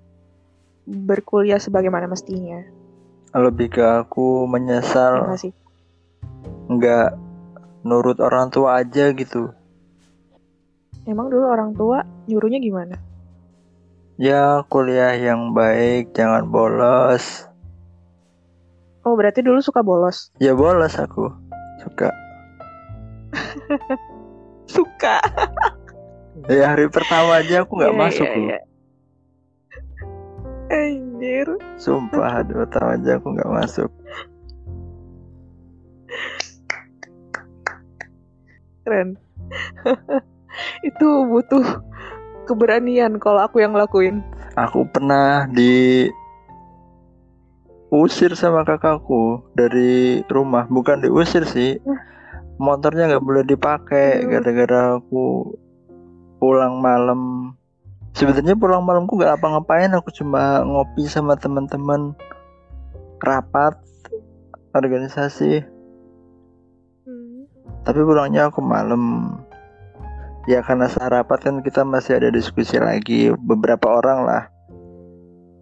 berkuliah 0.90 1.60
sebagaimana 1.60 2.08
mestinya. 2.10 2.64
lebih 3.30 3.70
ke 3.70 3.84
aku 3.84 4.48
menyesal 4.50 5.22
sih? 5.38 5.54
nggak 6.66 7.14
nurut 7.86 8.18
orang 8.18 8.50
tua 8.50 8.82
aja 8.82 9.14
gitu 9.14 9.54
Emang 11.10 11.26
dulu 11.26 11.42
orang 11.44 11.74
tua 11.74 12.06
nyuruhnya 12.24 12.62
gimana? 12.62 12.94
ya 14.14 14.60
kuliah 14.68 15.16
yang 15.16 15.56
baik 15.56 16.12
jangan 16.12 16.44
bolos 16.44 17.48
Oh, 19.00 19.16
berarti 19.16 19.40
dulu 19.40 19.58
suka 19.58 19.80
bolos. 19.80 20.28
ya 20.36 20.52
bolos 20.52 20.92
aku 20.94 21.24
suka 21.80 22.12
Suka. 24.68 25.24
ya 26.46 26.68
hari 26.68 26.86
pertama 26.86 27.40
aja 27.40 27.64
aku 27.64 27.80
nggak 27.80 27.90
Iya, 27.90 27.98
masuk 27.98 28.28
loh 28.28 28.44
iya. 28.44 28.58
Anjir. 30.70 31.48
sumpah 31.74 32.28
hari 32.30 32.52
pertama 32.52 32.90
aja 32.94 33.10
aku 33.16 33.26
nggak 33.32 33.50
masuk 33.50 33.90
Keren. 38.80 39.16
Itu 40.82 41.26
butuh 41.28 41.64
keberanian 42.48 43.20
kalau 43.22 43.44
aku 43.46 43.62
yang 43.62 43.76
ngelakuin. 43.76 44.22
aku 44.58 44.82
pernah 44.90 45.46
di 45.46 46.10
usir 47.90 48.34
sama 48.34 48.66
kakakku 48.66 49.42
dari 49.54 50.22
rumah. 50.30 50.66
Bukan 50.66 51.02
diusir 51.02 51.46
sih. 51.46 51.78
Motornya 52.60 53.08
nggak 53.08 53.24
boleh 53.24 53.44
dipakai 53.46 54.26
gara-gara 54.26 55.00
aku 55.00 55.54
pulang 56.42 56.82
malam. 56.82 57.52
Sebenarnya 58.12 58.58
pulang 58.58 58.82
malamku 58.82 59.16
nggak 59.16 59.38
apa 59.38 59.46
ngapain 59.54 59.94
aku 59.94 60.10
cuma 60.12 60.60
ngopi 60.66 61.06
sama 61.06 61.38
teman-teman 61.38 62.12
rapat 63.22 63.78
organisasi. 64.74 65.62
Hmm. 67.00 67.48
tapi 67.80 68.04
pulangnya 68.04 68.52
aku 68.52 68.60
malam 68.60 69.34
ya 70.48 70.64
karena 70.64 70.88
saat 70.88 71.12
rapat 71.12 71.44
kan 71.44 71.60
kita 71.60 71.84
masih 71.84 72.16
ada 72.16 72.32
diskusi 72.32 72.80
lagi 72.80 73.28
beberapa 73.44 74.00
orang 74.00 74.24
lah. 74.24 74.44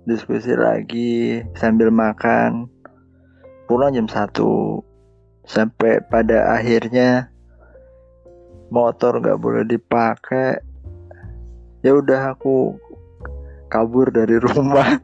Diskusi 0.07 0.55
lagi 0.55 1.43
sambil 1.59 1.91
makan. 1.91 2.71
Pulang 3.69 3.93
jam 3.93 4.09
1 4.09 4.33
sampai 5.45 6.01
pada 6.09 6.57
akhirnya 6.57 7.29
motor 8.73 9.21
nggak 9.21 9.41
boleh 9.41 9.65
dipakai. 9.69 10.61
Ya 11.85 11.93
udah 11.95 12.33
aku 12.33 12.79
kabur 13.69 14.09
dari 14.09 14.41
rumah. 14.41 15.01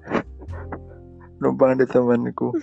Numpang 1.44 1.76
di 1.76 1.84
temanku. 1.84 2.56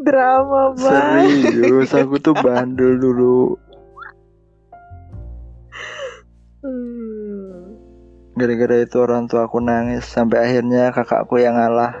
Drama 0.00 0.72
banget. 0.74 1.52
serius 1.52 1.92
aku 1.92 2.16
tuh 2.16 2.34
bandel 2.40 2.96
dulu 2.96 3.60
Gara-gara 8.34 8.76
itu 8.80 8.96
orang 8.98 9.28
tua 9.28 9.44
aku 9.44 9.60
nangis 9.60 10.08
sampai 10.08 10.48
akhirnya 10.48 10.88
kakakku 10.96 11.36
yang 11.36 11.60
ngalah 11.60 11.92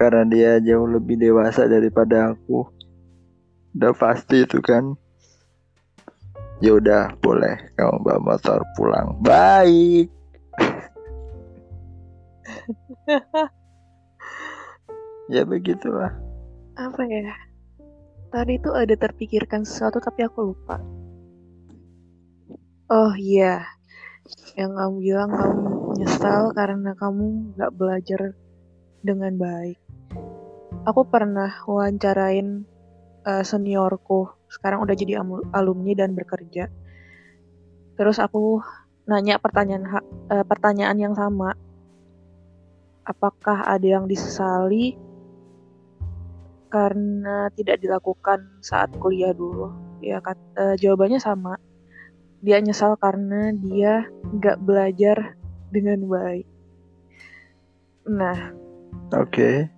karena 0.00 0.24
dia 0.24 0.56
jauh 0.64 0.88
lebih 0.88 1.20
dewasa 1.20 1.68
daripada 1.68 2.32
aku. 2.32 2.64
Udah 3.76 3.92
pasti 3.92 4.48
itu 4.48 4.64
kan. 4.64 4.96
Ya 6.60 6.76
udah, 6.76 7.16
boleh 7.24 7.72
kamu 7.76 8.04
bawa 8.04 8.20
motor 8.20 8.60
pulang. 8.76 9.16
Baik. 9.20 10.10
ya 15.32 15.44
begitulah. 15.44 16.12
Apa 16.76 17.04
ya? 17.04 17.34
Tadi 18.30 18.62
tuh 18.62 18.74
ada 18.76 18.96
terpikirkan 18.96 19.64
sesuatu 19.64 20.00
tapi 20.00 20.22
aku 20.24 20.42
lupa. 20.52 20.80
Oh 22.90 23.14
iya, 23.14 23.64
yang 24.58 24.74
kamu 24.74 24.96
bilang 25.00 25.30
kamu 25.30 25.70
nyesal 26.00 26.52
karena 26.54 26.92
kamu 26.94 27.54
nggak 27.56 27.72
belajar 27.74 28.20
dengan 29.00 29.32
baik. 29.36 29.78
Aku 30.88 31.04
pernah 31.08 31.60
wawancarain 31.68 32.64
eh, 33.24 33.44
seniorku, 33.44 34.32
sekarang 34.48 34.84
udah 34.84 34.96
jadi 34.96 35.20
alumni 35.52 35.92
dan 35.92 36.16
bekerja. 36.16 36.72
Terus 37.96 38.16
aku 38.16 38.64
nanya 39.08 39.36
pertanyaan 39.36 39.84
eh, 40.32 40.44
pertanyaan 40.44 40.98
yang 40.98 41.14
sama. 41.16 41.56
Apakah 43.04 43.66
ada 43.66 43.84
yang 43.84 44.06
disesali 44.06 44.94
karena 46.70 47.50
tidak 47.58 47.82
dilakukan 47.82 48.62
saat 48.62 48.94
kuliah 48.96 49.34
dulu? 49.34 49.74
Ya, 50.00 50.22
eh, 50.56 50.76
jawabannya 50.80 51.20
sama 51.20 51.60
dia 52.40 52.56
nyesal 52.60 52.96
karena 52.96 53.52
dia 53.60 54.08
nggak 54.32 54.60
belajar 54.64 55.36
dengan 55.68 56.08
baik. 56.08 56.48
Nah, 58.08 58.56
Oke. 59.12 59.68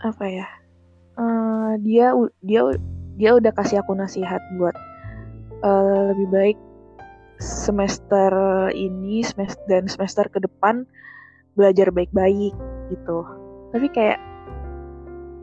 apa 0.00 0.24
ya? 0.24 0.46
Eh, 1.18 1.72
dia 1.82 2.14
dia 2.46 2.62
dia 3.16 3.30
udah 3.34 3.52
kasih 3.56 3.82
aku 3.82 3.96
nasihat 3.98 4.38
buat 4.60 4.76
eh, 5.64 6.00
lebih 6.14 6.28
baik 6.30 6.58
semester 7.42 8.32
ini 8.72 9.20
semester 9.20 9.60
dan 9.68 9.84
semester 9.90 10.24
ke 10.30 10.40
depan 10.40 10.86
belajar 11.58 11.90
baik-baik 11.90 12.54
gitu. 12.92 13.18
Tapi 13.74 13.86
kayak 13.90 14.20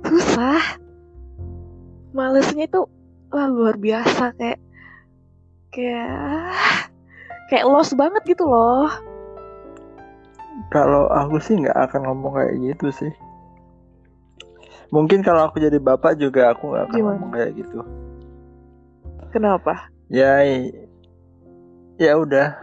susah. 0.07 0.79
Malesnya 2.13 2.69
itu 2.69 2.85
wah 3.33 3.49
luar 3.49 3.75
biasa 3.81 4.37
kayak 4.37 4.61
kayak 5.73 6.53
kayak 7.49 7.65
lost 7.65 7.97
banget 7.97 8.21
gitu 8.23 8.45
loh. 8.45 8.87
Kalau 10.69 11.09
aku 11.09 11.41
sih 11.41 11.57
nggak 11.57 11.75
akan 11.89 12.01
ngomong 12.07 12.33
kayak 12.37 12.55
gitu 12.61 12.87
sih. 12.93 13.13
Mungkin 14.93 15.25
kalau 15.25 15.49
aku 15.49 15.57
jadi 15.57 15.81
bapak 15.81 16.21
juga 16.21 16.53
aku 16.53 16.69
nggak 16.69 16.83
akan 16.85 16.97
Gimana? 16.97 17.13
ngomong 17.17 17.31
kayak 17.33 17.51
gitu. 17.57 17.79
Kenapa? 19.33 19.89
Ya, 20.13 20.45
ya 21.97 22.13
udah. 22.13 22.53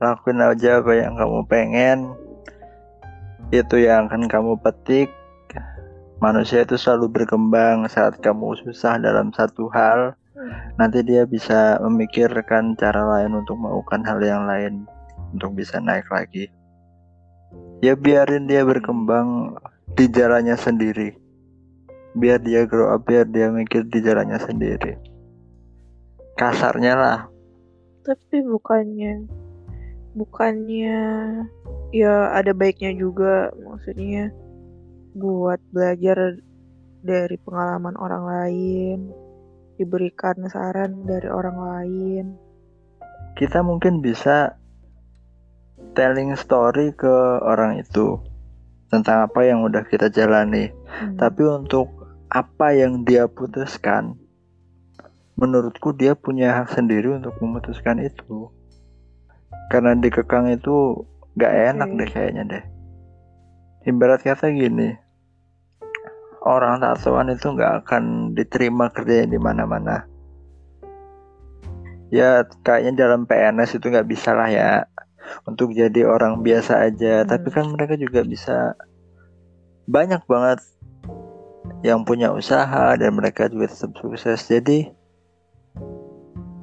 Lakuin 0.00 0.40
aja 0.40 0.80
apa 0.80 0.92
yang 0.96 1.20
kamu 1.20 1.44
pengen. 1.44 1.98
Itu 3.52 3.76
yang 3.76 4.08
akan 4.08 4.32
kamu 4.32 4.56
petik. 4.64 5.12
Manusia 6.24 6.64
itu 6.64 6.80
selalu 6.80 7.12
berkembang 7.12 7.84
saat 7.92 8.16
kamu 8.24 8.56
susah 8.64 8.96
dalam 8.96 9.28
satu 9.36 9.68
hal. 9.68 10.16
Nanti 10.74 11.06
dia 11.06 11.22
bisa 11.24 11.78
memikirkan 11.78 12.74
cara 12.74 13.06
lain 13.06 13.38
untuk 13.38 13.54
melakukan 13.54 14.02
hal 14.02 14.18
yang 14.18 14.42
lain 14.50 14.82
untuk 15.30 15.54
bisa 15.54 15.78
naik 15.78 16.10
lagi. 16.10 16.50
Ya 17.78 17.94
biarin 17.94 18.50
dia 18.50 18.66
berkembang 18.66 19.54
di 19.94 20.10
jalannya 20.10 20.58
sendiri. 20.58 21.14
Biar 22.14 22.42
dia 22.42 22.66
grow 22.66 22.94
up, 22.94 23.06
biar 23.06 23.26
dia 23.30 23.50
mikir 23.50 23.86
di 23.86 23.98
jalannya 24.02 24.38
sendiri. 24.42 24.98
Kasarnya 26.34 26.94
lah, 26.98 27.20
Tapi 28.02 28.42
bukannya 28.42 29.24
bukannya 30.14 30.98
ya 31.90 32.14
ada 32.34 32.54
baiknya 32.54 32.94
juga 32.94 33.50
maksudnya 33.58 34.30
buat 35.14 35.62
belajar 35.70 36.38
dari 37.06 37.36
pengalaman 37.42 37.94
orang 37.98 38.24
lain, 38.26 38.98
diberikan 39.76 40.36
saran 40.50 41.06
dari 41.06 41.28
orang 41.28 41.58
lain. 41.58 42.26
kita 43.34 43.66
mungkin 43.66 43.98
bisa 43.98 44.54
telling 45.98 46.38
story 46.38 46.94
ke 46.94 47.14
orang 47.42 47.82
itu 47.82 48.22
tentang 48.94 49.26
apa 49.26 49.42
yang 49.42 49.66
udah 49.66 49.82
kita 49.90 50.06
jalani. 50.06 50.70
Hmm. 50.70 51.18
Tapi 51.18 51.42
untuk 51.42 51.90
apa 52.30 52.78
yang 52.78 53.02
dia 53.02 53.26
putuskan, 53.26 54.14
menurutku 55.34 55.90
dia 55.90 56.14
punya 56.14 56.62
hak 56.62 56.78
sendiri 56.78 57.18
untuk 57.18 57.34
memutuskan 57.42 57.98
itu. 57.98 58.54
Karena 59.66 59.98
dikekang 59.98 60.54
itu 60.54 61.02
Gak 61.34 61.50
enak 61.74 61.88
deh 61.98 62.08
kayaknya 62.14 62.42
deh. 62.46 62.64
Ibarat 63.90 64.22
kata 64.22 64.54
gini, 64.54 64.94
orang 66.44 66.84
tatoan 66.84 67.32
itu 67.32 67.48
nggak 67.56 67.84
akan 67.84 68.36
diterima 68.36 68.92
kerjanya 68.92 69.32
di 69.32 69.38
mana-mana. 69.40 70.04
Ya 72.12 72.44
kayaknya 72.62 73.08
dalam 73.08 73.24
PNS 73.24 73.80
itu 73.80 73.90
nggak 73.90 74.06
bisa 74.06 74.36
lah 74.36 74.52
ya 74.52 74.86
untuk 75.48 75.72
jadi 75.72 76.04
orang 76.04 76.44
biasa 76.44 76.84
aja. 76.84 77.24
Hmm. 77.24 77.28
Tapi 77.32 77.48
kan 77.48 77.64
mereka 77.72 77.96
juga 77.96 78.20
bisa 78.22 78.76
banyak 79.88 80.22
banget 80.28 80.60
yang 81.84 82.04
punya 82.04 82.32
usaha 82.32 82.96
dan 82.96 83.10
mereka 83.16 83.48
juga 83.48 83.72
tetap 83.72 83.96
sukses. 83.98 84.40
Jadi 84.44 84.92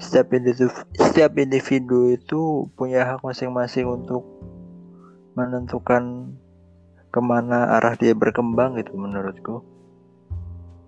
setiap 0.02 0.34
individu 0.34 0.70
setiap 0.98 1.38
individu 1.38 2.14
itu 2.14 2.70
punya 2.74 3.06
hak 3.06 3.22
masing-masing 3.22 3.86
untuk 3.86 4.26
menentukan 5.38 6.34
ke 7.12 7.20
mana 7.20 7.76
arah 7.78 8.00
dia 8.00 8.16
berkembang 8.16 8.80
gitu 8.80 8.96
menurutku. 8.96 9.62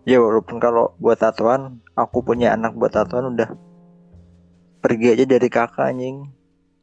Ya 0.07 0.19
walaupun 0.19 0.59
kalau 0.59 0.95
buat 0.99 1.19
tatoan 1.19 1.83
aku 1.95 2.23
punya 2.23 2.55
anak 2.55 2.75
buat 2.75 2.91
tatoan 2.91 3.35
udah 3.35 3.55
pergi 4.83 5.15
aja 5.15 5.25
dari 5.27 5.47
kakak 5.51 5.91
anjing. 5.95 6.31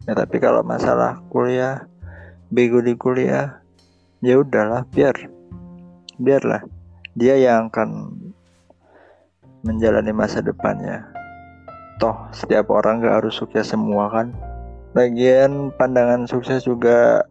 Ya 0.09 0.17
tapi 0.17 0.41
kalau 0.41 0.65
masalah 0.65 1.21
kuliah 1.29 1.89
bego 2.49 2.81
di 2.81 2.97
kuliah 2.97 3.61
ya 4.21 4.41
udahlah 4.41 4.85
biar 4.93 5.17
biarlah. 6.21 6.65
Dia 7.17 7.37
yang 7.37 7.69
akan 7.69 8.17
menjalani 9.65 10.13
masa 10.13 10.41
depannya. 10.41 11.05
Toh 12.01 12.17
setiap 12.33 12.73
orang 12.73 13.05
gak 13.05 13.25
harus 13.25 13.37
sukses 13.37 13.69
semua 13.69 14.09
kan. 14.09 14.33
Lagian 14.97 15.71
pandangan 15.77 16.25
sukses 16.25 16.65
juga 16.65 17.29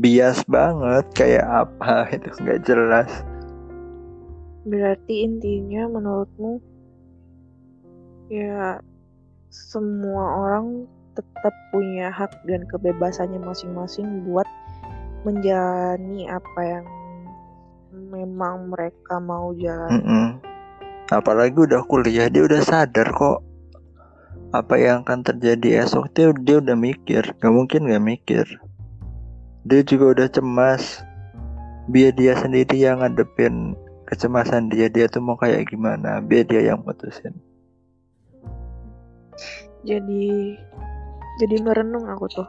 bias 0.00 0.40
banget 0.48 1.04
kayak 1.12 1.44
apa 1.44 2.08
itu 2.16 2.28
nggak 2.40 2.64
jelas 2.64 3.10
Berarti 4.60 5.24
intinya 5.24 5.88
menurutmu 5.88 6.60
ya 8.28 8.80
semua 9.50 10.24
orang 10.46 10.86
tetap 11.16 11.54
punya 11.74 12.12
hak 12.12 12.30
dan 12.46 12.62
kebebasannya 12.70 13.40
masing-masing 13.42 14.22
buat 14.28 14.46
menjalani 15.26 16.30
apa 16.30 16.60
yang 16.62 16.86
memang 17.90 18.70
mereka 18.70 19.18
mau 19.18 19.50
jalani. 19.58 19.98
Mm-mm. 19.98 20.26
apalagi 21.10 21.58
udah 21.58 21.82
kuliah 21.90 22.30
dia 22.30 22.46
udah 22.46 22.62
sadar 22.62 23.10
kok 23.10 23.42
apa 24.54 24.74
yang 24.78 25.02
akan 25.02 25.26
terjadi 25.26 25.82
esok 25.82 26.14
dia 26.14 26.30
dia 26.46 26.62
udah 26.62 26.78
mikir 26.78 27.34
nggak 27.42 27.54
mungkin 27.54 27.90
nggak 27.90 28.04
mikir 28.06 28.46
dia 29.64 29.80
juga 29.84 30.04
udah 30.16 30.28
cemas 30.30 31.02
biar 31.90 32.14
dia 32.14 32.36
sendiri 32.38 32.80
yang 32.80 33.02
ngadepin 33.02 33.76
kecemasan 34.08 34.70
dia 34.72 34.86
dia 34.88 35.06
tuh 35.06 35.20
mau 35.20 35.36
kayak 35.36 35.68
gimana 35.68 36.22
biar 36.22 36.46
dia 36.46 36.72
yang 36.72 36.80
mutusin 36.84 37.34
Jadi 39.80 40.60
jadi 41.40 41.56
merenung 41.64 42.04
aku 42.04 42.28
tuh. 42.28 42.48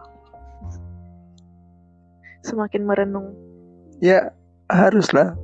Semakin 2.43 2.83
merenung. 2.83 3.31
Ya 4.03 4.35
haruslah. 4.67 5.39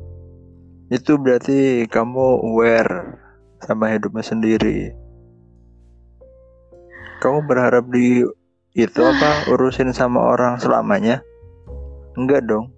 Itu 0.91 1.15
berarti 1.15 1.87
kamu 1.87 2.43
aware 2.43 3.15
sama 3.63 3.87
hidupnya 3.95 4.23
sendiri. 4.23 4.91
Kamu 7.23 7.47
berharap 7.47 7.87
di 7.87 8.27
itu 8.75 8.99
apa 8.99 9.31
urusin 9.55 9.95
sama 9.95 10.19
orang 10.19 10.59
selamanya? 10.59 11.23
Enggak 12.17 12.49
dong. 12.49 12.73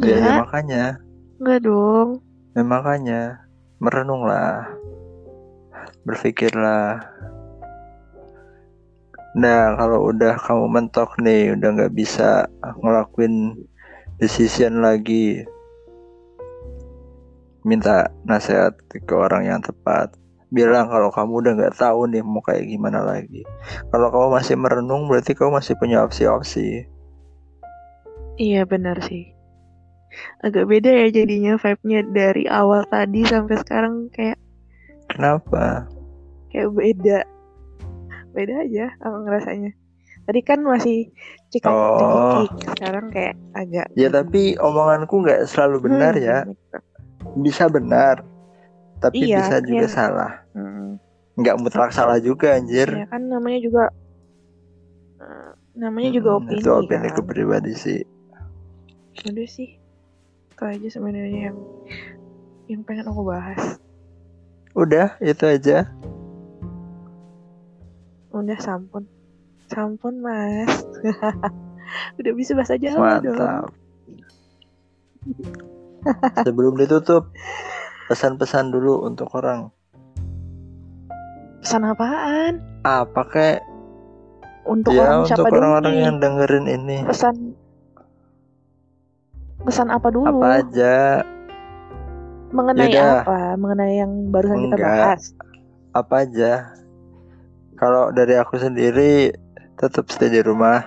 Ya, 0.00 0.16
ya 0.16 0.16
Enggak, 0.16 0.36
makanya, 0.48 0.82
enggak 1.36 1.60
dong. 1.68 2.08
ya 2.52 2.62
makanya 2.64 3.20
merenunglah, 3.76 4.72
berpikirlah. 6.08 7.00
Nah 9.36 9.76
kalau 9.80 10.12
udah 10.12 10.36
kamu 10.40 10.64
mentok 10.68 11.16
nih, 11.20 11.56
udah 11.56 11.68
nggak 11.76 11.92
bisa 11.96 12.48
ngelakuin 12.80 13.56
decision 14.20 14.84
lagi, 14.84 15.44
minta 17.64 18.12
nasihat 18.28 18.76
ke 18.92 19.14
orang 19.16 19.48
yang 19.48 19.60
tepat. 19.64 20.12
Bilang 20.52 20.92
kalau 20.92 21.08
kamu 21.08 21.32
udah 21.40 21.52
nggak 21.56 21.76
tahu 21.80 22.12
nih 22.12 22.20
mau 22.20 22.44
kayak 22.44 22.68
gimana 22.68 23.00
lagi. 23.00 23.40
Kalau 23.88 24.12
kamu 24.12 24.36
masih 24.36 24.56
merenung, 24.60 25.08
berarti 25.08 25.32
kamu 25.32 25.56
masih 25.56 25.80
punya 25.80 26.04
opsi-opsi. 26.04 26.91
Iya 28.42 28.66
benar 28.66 28.98
sih. 29.06 29.30
Agak 30.42 30.66
beda 30.66 30.90
ya 30.90 31.08
jadinya 31.14 31.54
vibe-nya 31.56 32.00
dari 32.10 32.44
awal 32.50 32.82
tadi 32.90 33.22
sampai 33.24 33.56
sekarang 33.62 34.10
kayak 34.10 34.36
Kenapa? 35.06 35.86
kayak 36.50 36.70
beda. 36.74 37.18
Beda 38.34 38.54
aja 38.66 38.90
aku 38.98 39.16
ngerasanya. 39.24 39.70
Tadi 40.26 40.40
kan 40.42 40.58
masih 40.66 41.10
cikak 41.54 41.70
Oh. 41.70 42.46
sekarang 42.74 43.06
kayak 43.14 43.34
agak 43.54 43.86
Ya 43.94 44.08
tapi 44.10 44.56
omonganku 44.58 45.22
nggak 45.22 45.46
selalu 45.46 45.86
benar 45.90 46.14
Hmm, 46.18 46.26
ya. 46.26 46.38
gitu. 46.50 46.78
Bisa 47.42 47.64
benar, 47.70 48.20
tapi 49.00 49.30
Iya, 49.30 49.38
bisa 49.40 49.56
juga 49.64 49.86
iya. 49.86 49.90
salah. 49.90 50.32
Hmm. 50.52 50.98
Nggak 51.38 51.56
mutlak 51.62 51.90
salah 51.94 52.18
juga 52.20 52.58
anjir. 52.58 52.88
Ya 52.92 53.06
kan 53.08 53.24
namanya 53.24 53.58
juga 53.64 53.84
eh, 55.22 55.50
namanya 55.78 56.10
juga 56.12 56.28
Mm-mm, 56.36 56.40
opini, 56.44 56.60
Itu 56.60 56.70
opini 56.76 57.08
kan. 57.08 57.24
pribadi 57.24 57.72
sih. 57.72 58.00
Udah 59.20 59.48
sih. 59.48 59.76
Itu 60.52 60.62
aja 60.64 60.88
sebenarnya 60.88 61.50
yang 61.52 61.58
yang 62.70 62.80
pengen 62.86 63.10
aku 63.10 63.22
bahas. 63.26 63.76
Udah, 64.72 65.20
itu 65.20 65.44
aja. 65.44 65.90
Udah 68.32 68.58
sampun. 68.62 69.04
Sampun, 69.68 70.24
Mas. 70.24 70.72
Udah 72.18 72.32
bisa 72.32 72.56
bahasa 72.56 72.80
Jawa 72.80 73.20
dong. 73.20 73.36
Mantap. 73.36 73.68
Sebelum 76.48 76.80
ditutup, 76.80 77.28
pesan-pesan 78.08 78.72
dulu 78.72 79.04
untuk 79.04 79.28
orang. 79.36 79.68
Pesan 81.60 81.86
apaan? 81.86 82.58
Apa 82.82 83.22
kek? 83.28 83.60
Untuk 84.66 84.94
Ya, 84.94 85.06
orang 85.06 85.20
siapa 85.28 85.46
untuk 85.46 85.52
dulu 85.52 85.58
orang-orang 85.62 85.94
yang 86.00 86.16
dengerin 86.18 86.66
ini. 86.66 86.98
Pesan 87.06 87.54
Pesan 89.62 89.88
apa 89.94 90.08
dulu? 90.10 90.26
Apa 90.42 90.62
aja, 90.64 91.22
Mengenai 92.52 92.92
Yaudah. 92.92 93.24
apa? 93.24 93.38
Mengenai 93.56 93.96
yang 93.96 94.12
barusan 94.28 94.68
kita 94.68 94.76
Enggak. 94.76 94.92
bahas. 94.92 95.22
apa 95.92 96.14
aja. 96.24 96.52
Kalau 97.76 98.08
dari 98.12 98.32
aku 98.36 98.56
sendiri, 98.56 99.32
tetap 99.76 100.08
stay 100.08 100.32
di 100.32 100.40
rumah. 100.40 100.84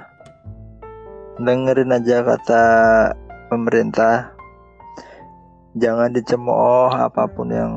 Dengerin 1.37 1.93
aja 1.93 2.25
kata 2.25 2.63
pemerintah. 3.49 4.33
Jangan 5.75 6.09
dicemooh 6.15 6.89
apa 6.89 7.27
pun 7.27 7.51
yang 7.51 7.73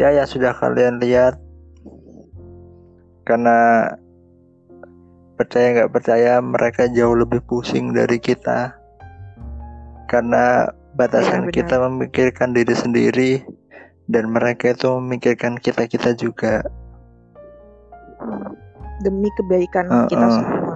ya 0.00 0.10
ya 0.10 0.24
sudah 0.26 0.50
kalian 0.50 0.98
lihat. 0.98 1.38
Karena 3.22 3.86
percaya 5.34 5.66
nggak 5.74 5.92
percaya 5.92 6.38
mereka 6.38 6.86
jauh 6.90 7.14
lebih 7.14 7.42
pusing 7.46 7.90
dari 7.90 8.18
kita. 8.22 8.74
Karena 10.06 10.70
batasan 10.94 11.50
benar. 11.50 11.54
kita 11.54 11.74
memikirkan 11.90 12.54
diri 12.54 12.74
sendiri 12.74 13.32
dan 14.06 14.30
mereka 14.30 14.76
itu 14.76 14.86
memikirkan 15.00 15.58
kita 15.58 15.90
kita 15.90 16.14
juga. 16.14 16.62
Demi 19.02 19.28
kebaikan 19.34 19.90
Heeh. 19.90 20.08
kita 20.12 20.26
semua. 20.30 20.74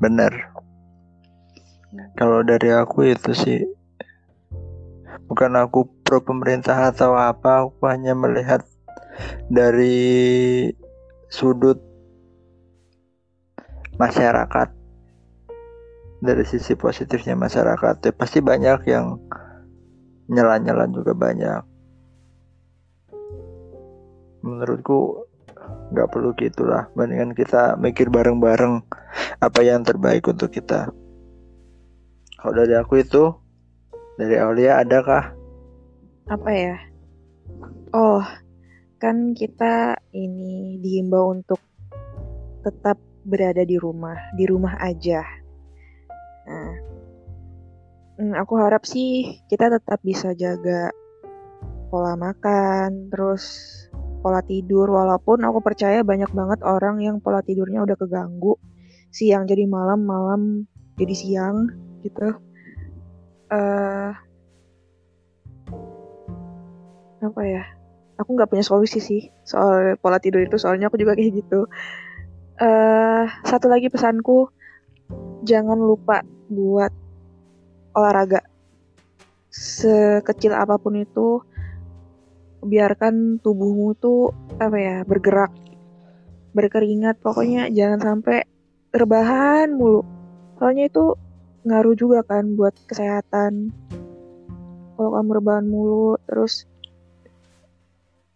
Bener. 0.00 0.32
Kalau 2.16 2.40
dari 2.46 2.70
aku 2.70 3.10
itu 3.10 3.34
sih 3.34 3.60
bukan 5.26 5.58
aku 5.58 5.86
pro 6.06 6.22
pemerintah 6.22 6.90
atau 6.90 7.14
apa, 7.14 7.66
aku 7.66 7.86
hanya 7.86 8.14
melihat 8.14 8.62
dari 9.50 10.70
sudut 11.30 11.89
masyarakat. 14.00 14.68
Dari 16.20 16.44
sisi 16.48 16.72
positifnya 16.76 17.36
masyarakat 17.36 18.00
ya 18.00 18.12
pasti 18.16 18.40
banyak 18.40 18.80
yang 18.88 19.20
nyela-nyela 20.32 20.88
juga 20.88 21.12
banyak. 21.12 21.60
Menurutku 24.40 25.28
nggak 25.92 26.08
perlu 26.08 26.32
gitulah. 26.36 26.88
Mendingan 26.96 27.36
kita 27.36 27.76
mikir 27.76 28.08
bareng-bareng 28.08 28.80
apa 29.40 29.60
yang 29.60 29.84
terbaik 29.84 30.24
untuk 30.28 30.48
kita. 30.48 30.88
Kalau 32.40 32.52
dari 32.56 32.72
aku 32.72 33.04
itu 33.04 33.36
dari 34.16 34.36
Aulia 34.40 34.80
adakah? 34.80 35.36
Apa 36.28 36.50
ya? 36.52 36.76
Oh, 37.92 38.24
kan 39.00 39.32
kita 39.36 39.98
ini 40.12 40.78
diimbau 40.80 41.32
untuk 41.32 41.60
tetap 42.60 43.09
berada 43.24 43.62
di 43.64 43.76
rumah, 43.76 44.32
di 44.32 44.44
rumah 44.48 44.80
aja. 44.80 45.20
Nah, 46.48 46.72
hmm, 48.18 48.34
aku 48.36 48.52
harap 48.56 48.88
sih 48.88 49.40
kita 49.46 49.68
tetap 49.68 50.00
bisa 50.00 50.32
jaga 50.32 50.90
pola 51.92 52.16
makan, 52.16 53.12
terus 53.12 53.44
pola 54.24 54.40
tidur. 54.40 54.88
Walaupun 54.88 55.44
aku 55.44 55.60
percaya 55.60 56.00
banyak 56.00 56.32
banget 56.32 56.60
orang 56.64 57.02
yang 57.04 57.20
pola 57.20 57.44
tidurnya 57.44 57.84
udah 57.84 57.96
keganggu, 57.98 58.56
siang 59.12 59.44
jadi 59.44 59.68
malam, 59.68 60.06
malam 60.06 60.42
jadi 60.96 61.14
siang 61.14 61.56
gitu. 62.00 62.36
Uh, 63.50 64.14
apa 67.20 67.42
ya? 67.44 67.64
Aku 68.20 68.36
nggak 68.36 68.52
punya 68.52 68.64
solusi 68.64 69.00
sih 69.00 69.22
soal 69.44 69.96
pola 70.00 70.20
tidur 70.20 70.44
itu. 70.44 70.56
Soalnya 70.60 70.88
aku 70.88 71.00
juga 71.00 71.16
kayak 71.16 71.40
gitu 71.44 71.68
uh, 72.60 73.24
satu 73.42 73.66
lagi 73.72 73.88
pesanku 73.88 74.52
jangan 75.42 75.80
lupa 75.80 76.22
buat 76.52 76.92
olahraga. 77.96 78.44
Sekecil 79.50 80.54
apa 80.54 80.78
pun 80.78 80.94
itu 81.00 81.42
biarkan 82.60 83.40
tubuhmu 83.40 83.96
tuh 83.96 84.30
apa 84.60 84.76
ya 84.78 84.96
bergerak 85.02 85.50
berkeringat. 86.54 87.18
Pokoknya 87.18 87.66
jangan 87.72 87.98
sampai 87.98 88.46
terbahan 88.94 89.74
mulu. 89.74 90.06
Soalnya 90.60 90.86
itu 90.86 91.16
ngaruh 91.66 91.96
juga 91.96 92.20
kan 92.22 92.54
buat 92.54 92.76
kesehatan. 92.86 93.72
Kalau 94.94 95.10
kamu 95.16 95.30
rebahan 95.40 95.66
mulu 95.66 96.20
terus 96.28 96.68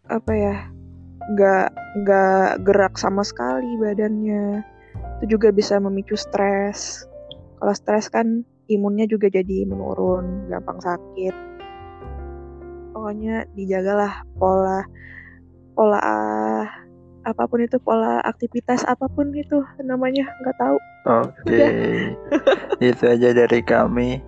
apa 0.09 0.33
ya 0.33 0.57
nggak 1.33 1.67
nggak 2.05 2.49
gerak 2.67 2.95
sama 3.01 3.25
sekali 3.25 3.81
badannya. 3.81 4.61
Itu 5.21 5.39
juga 5.39 5.49
bisa 5.55 5.81
memicu 5.81 6.19
stres. 6.19 7.09
Kalau 7.59 7.75
stres 7.75 8.13
kan 8.13 8.45
imunnya 8.69 9.09
juga 9.09 9.33
jadi 9.33 9.65
menurun 9.65 10.49
gampang 10.53 10.81
sakit. 10.85 11.35
Pokoknya 12.93 13.49
dijagalah 13.57 14.25
pola 14.37 14.85
pola 15.75 16.01
apa 17.25 17.43
pun 17.49 17.65
itu 17.65 17.81
pola 17.81 18.21
aktivitas 18.21 18.85
apa 18.85 19.09
pun 19.09 19.33
itu 19.33 19.65
namanya 19.81 20.29
nggak 20.45 20.57
tahu. 20.61 20.77
Oke. 21.09 21.41
Okay. 21.49 22.13
itu 22.93 23.05
aja 23.09 23.33
dari 23.33 23.61
kami. 23.65 24.21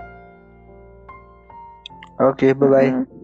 Oke 2.17 2.49
okay, 2.49 2.51
bye 2.57 2.73
bye 2.73 3.16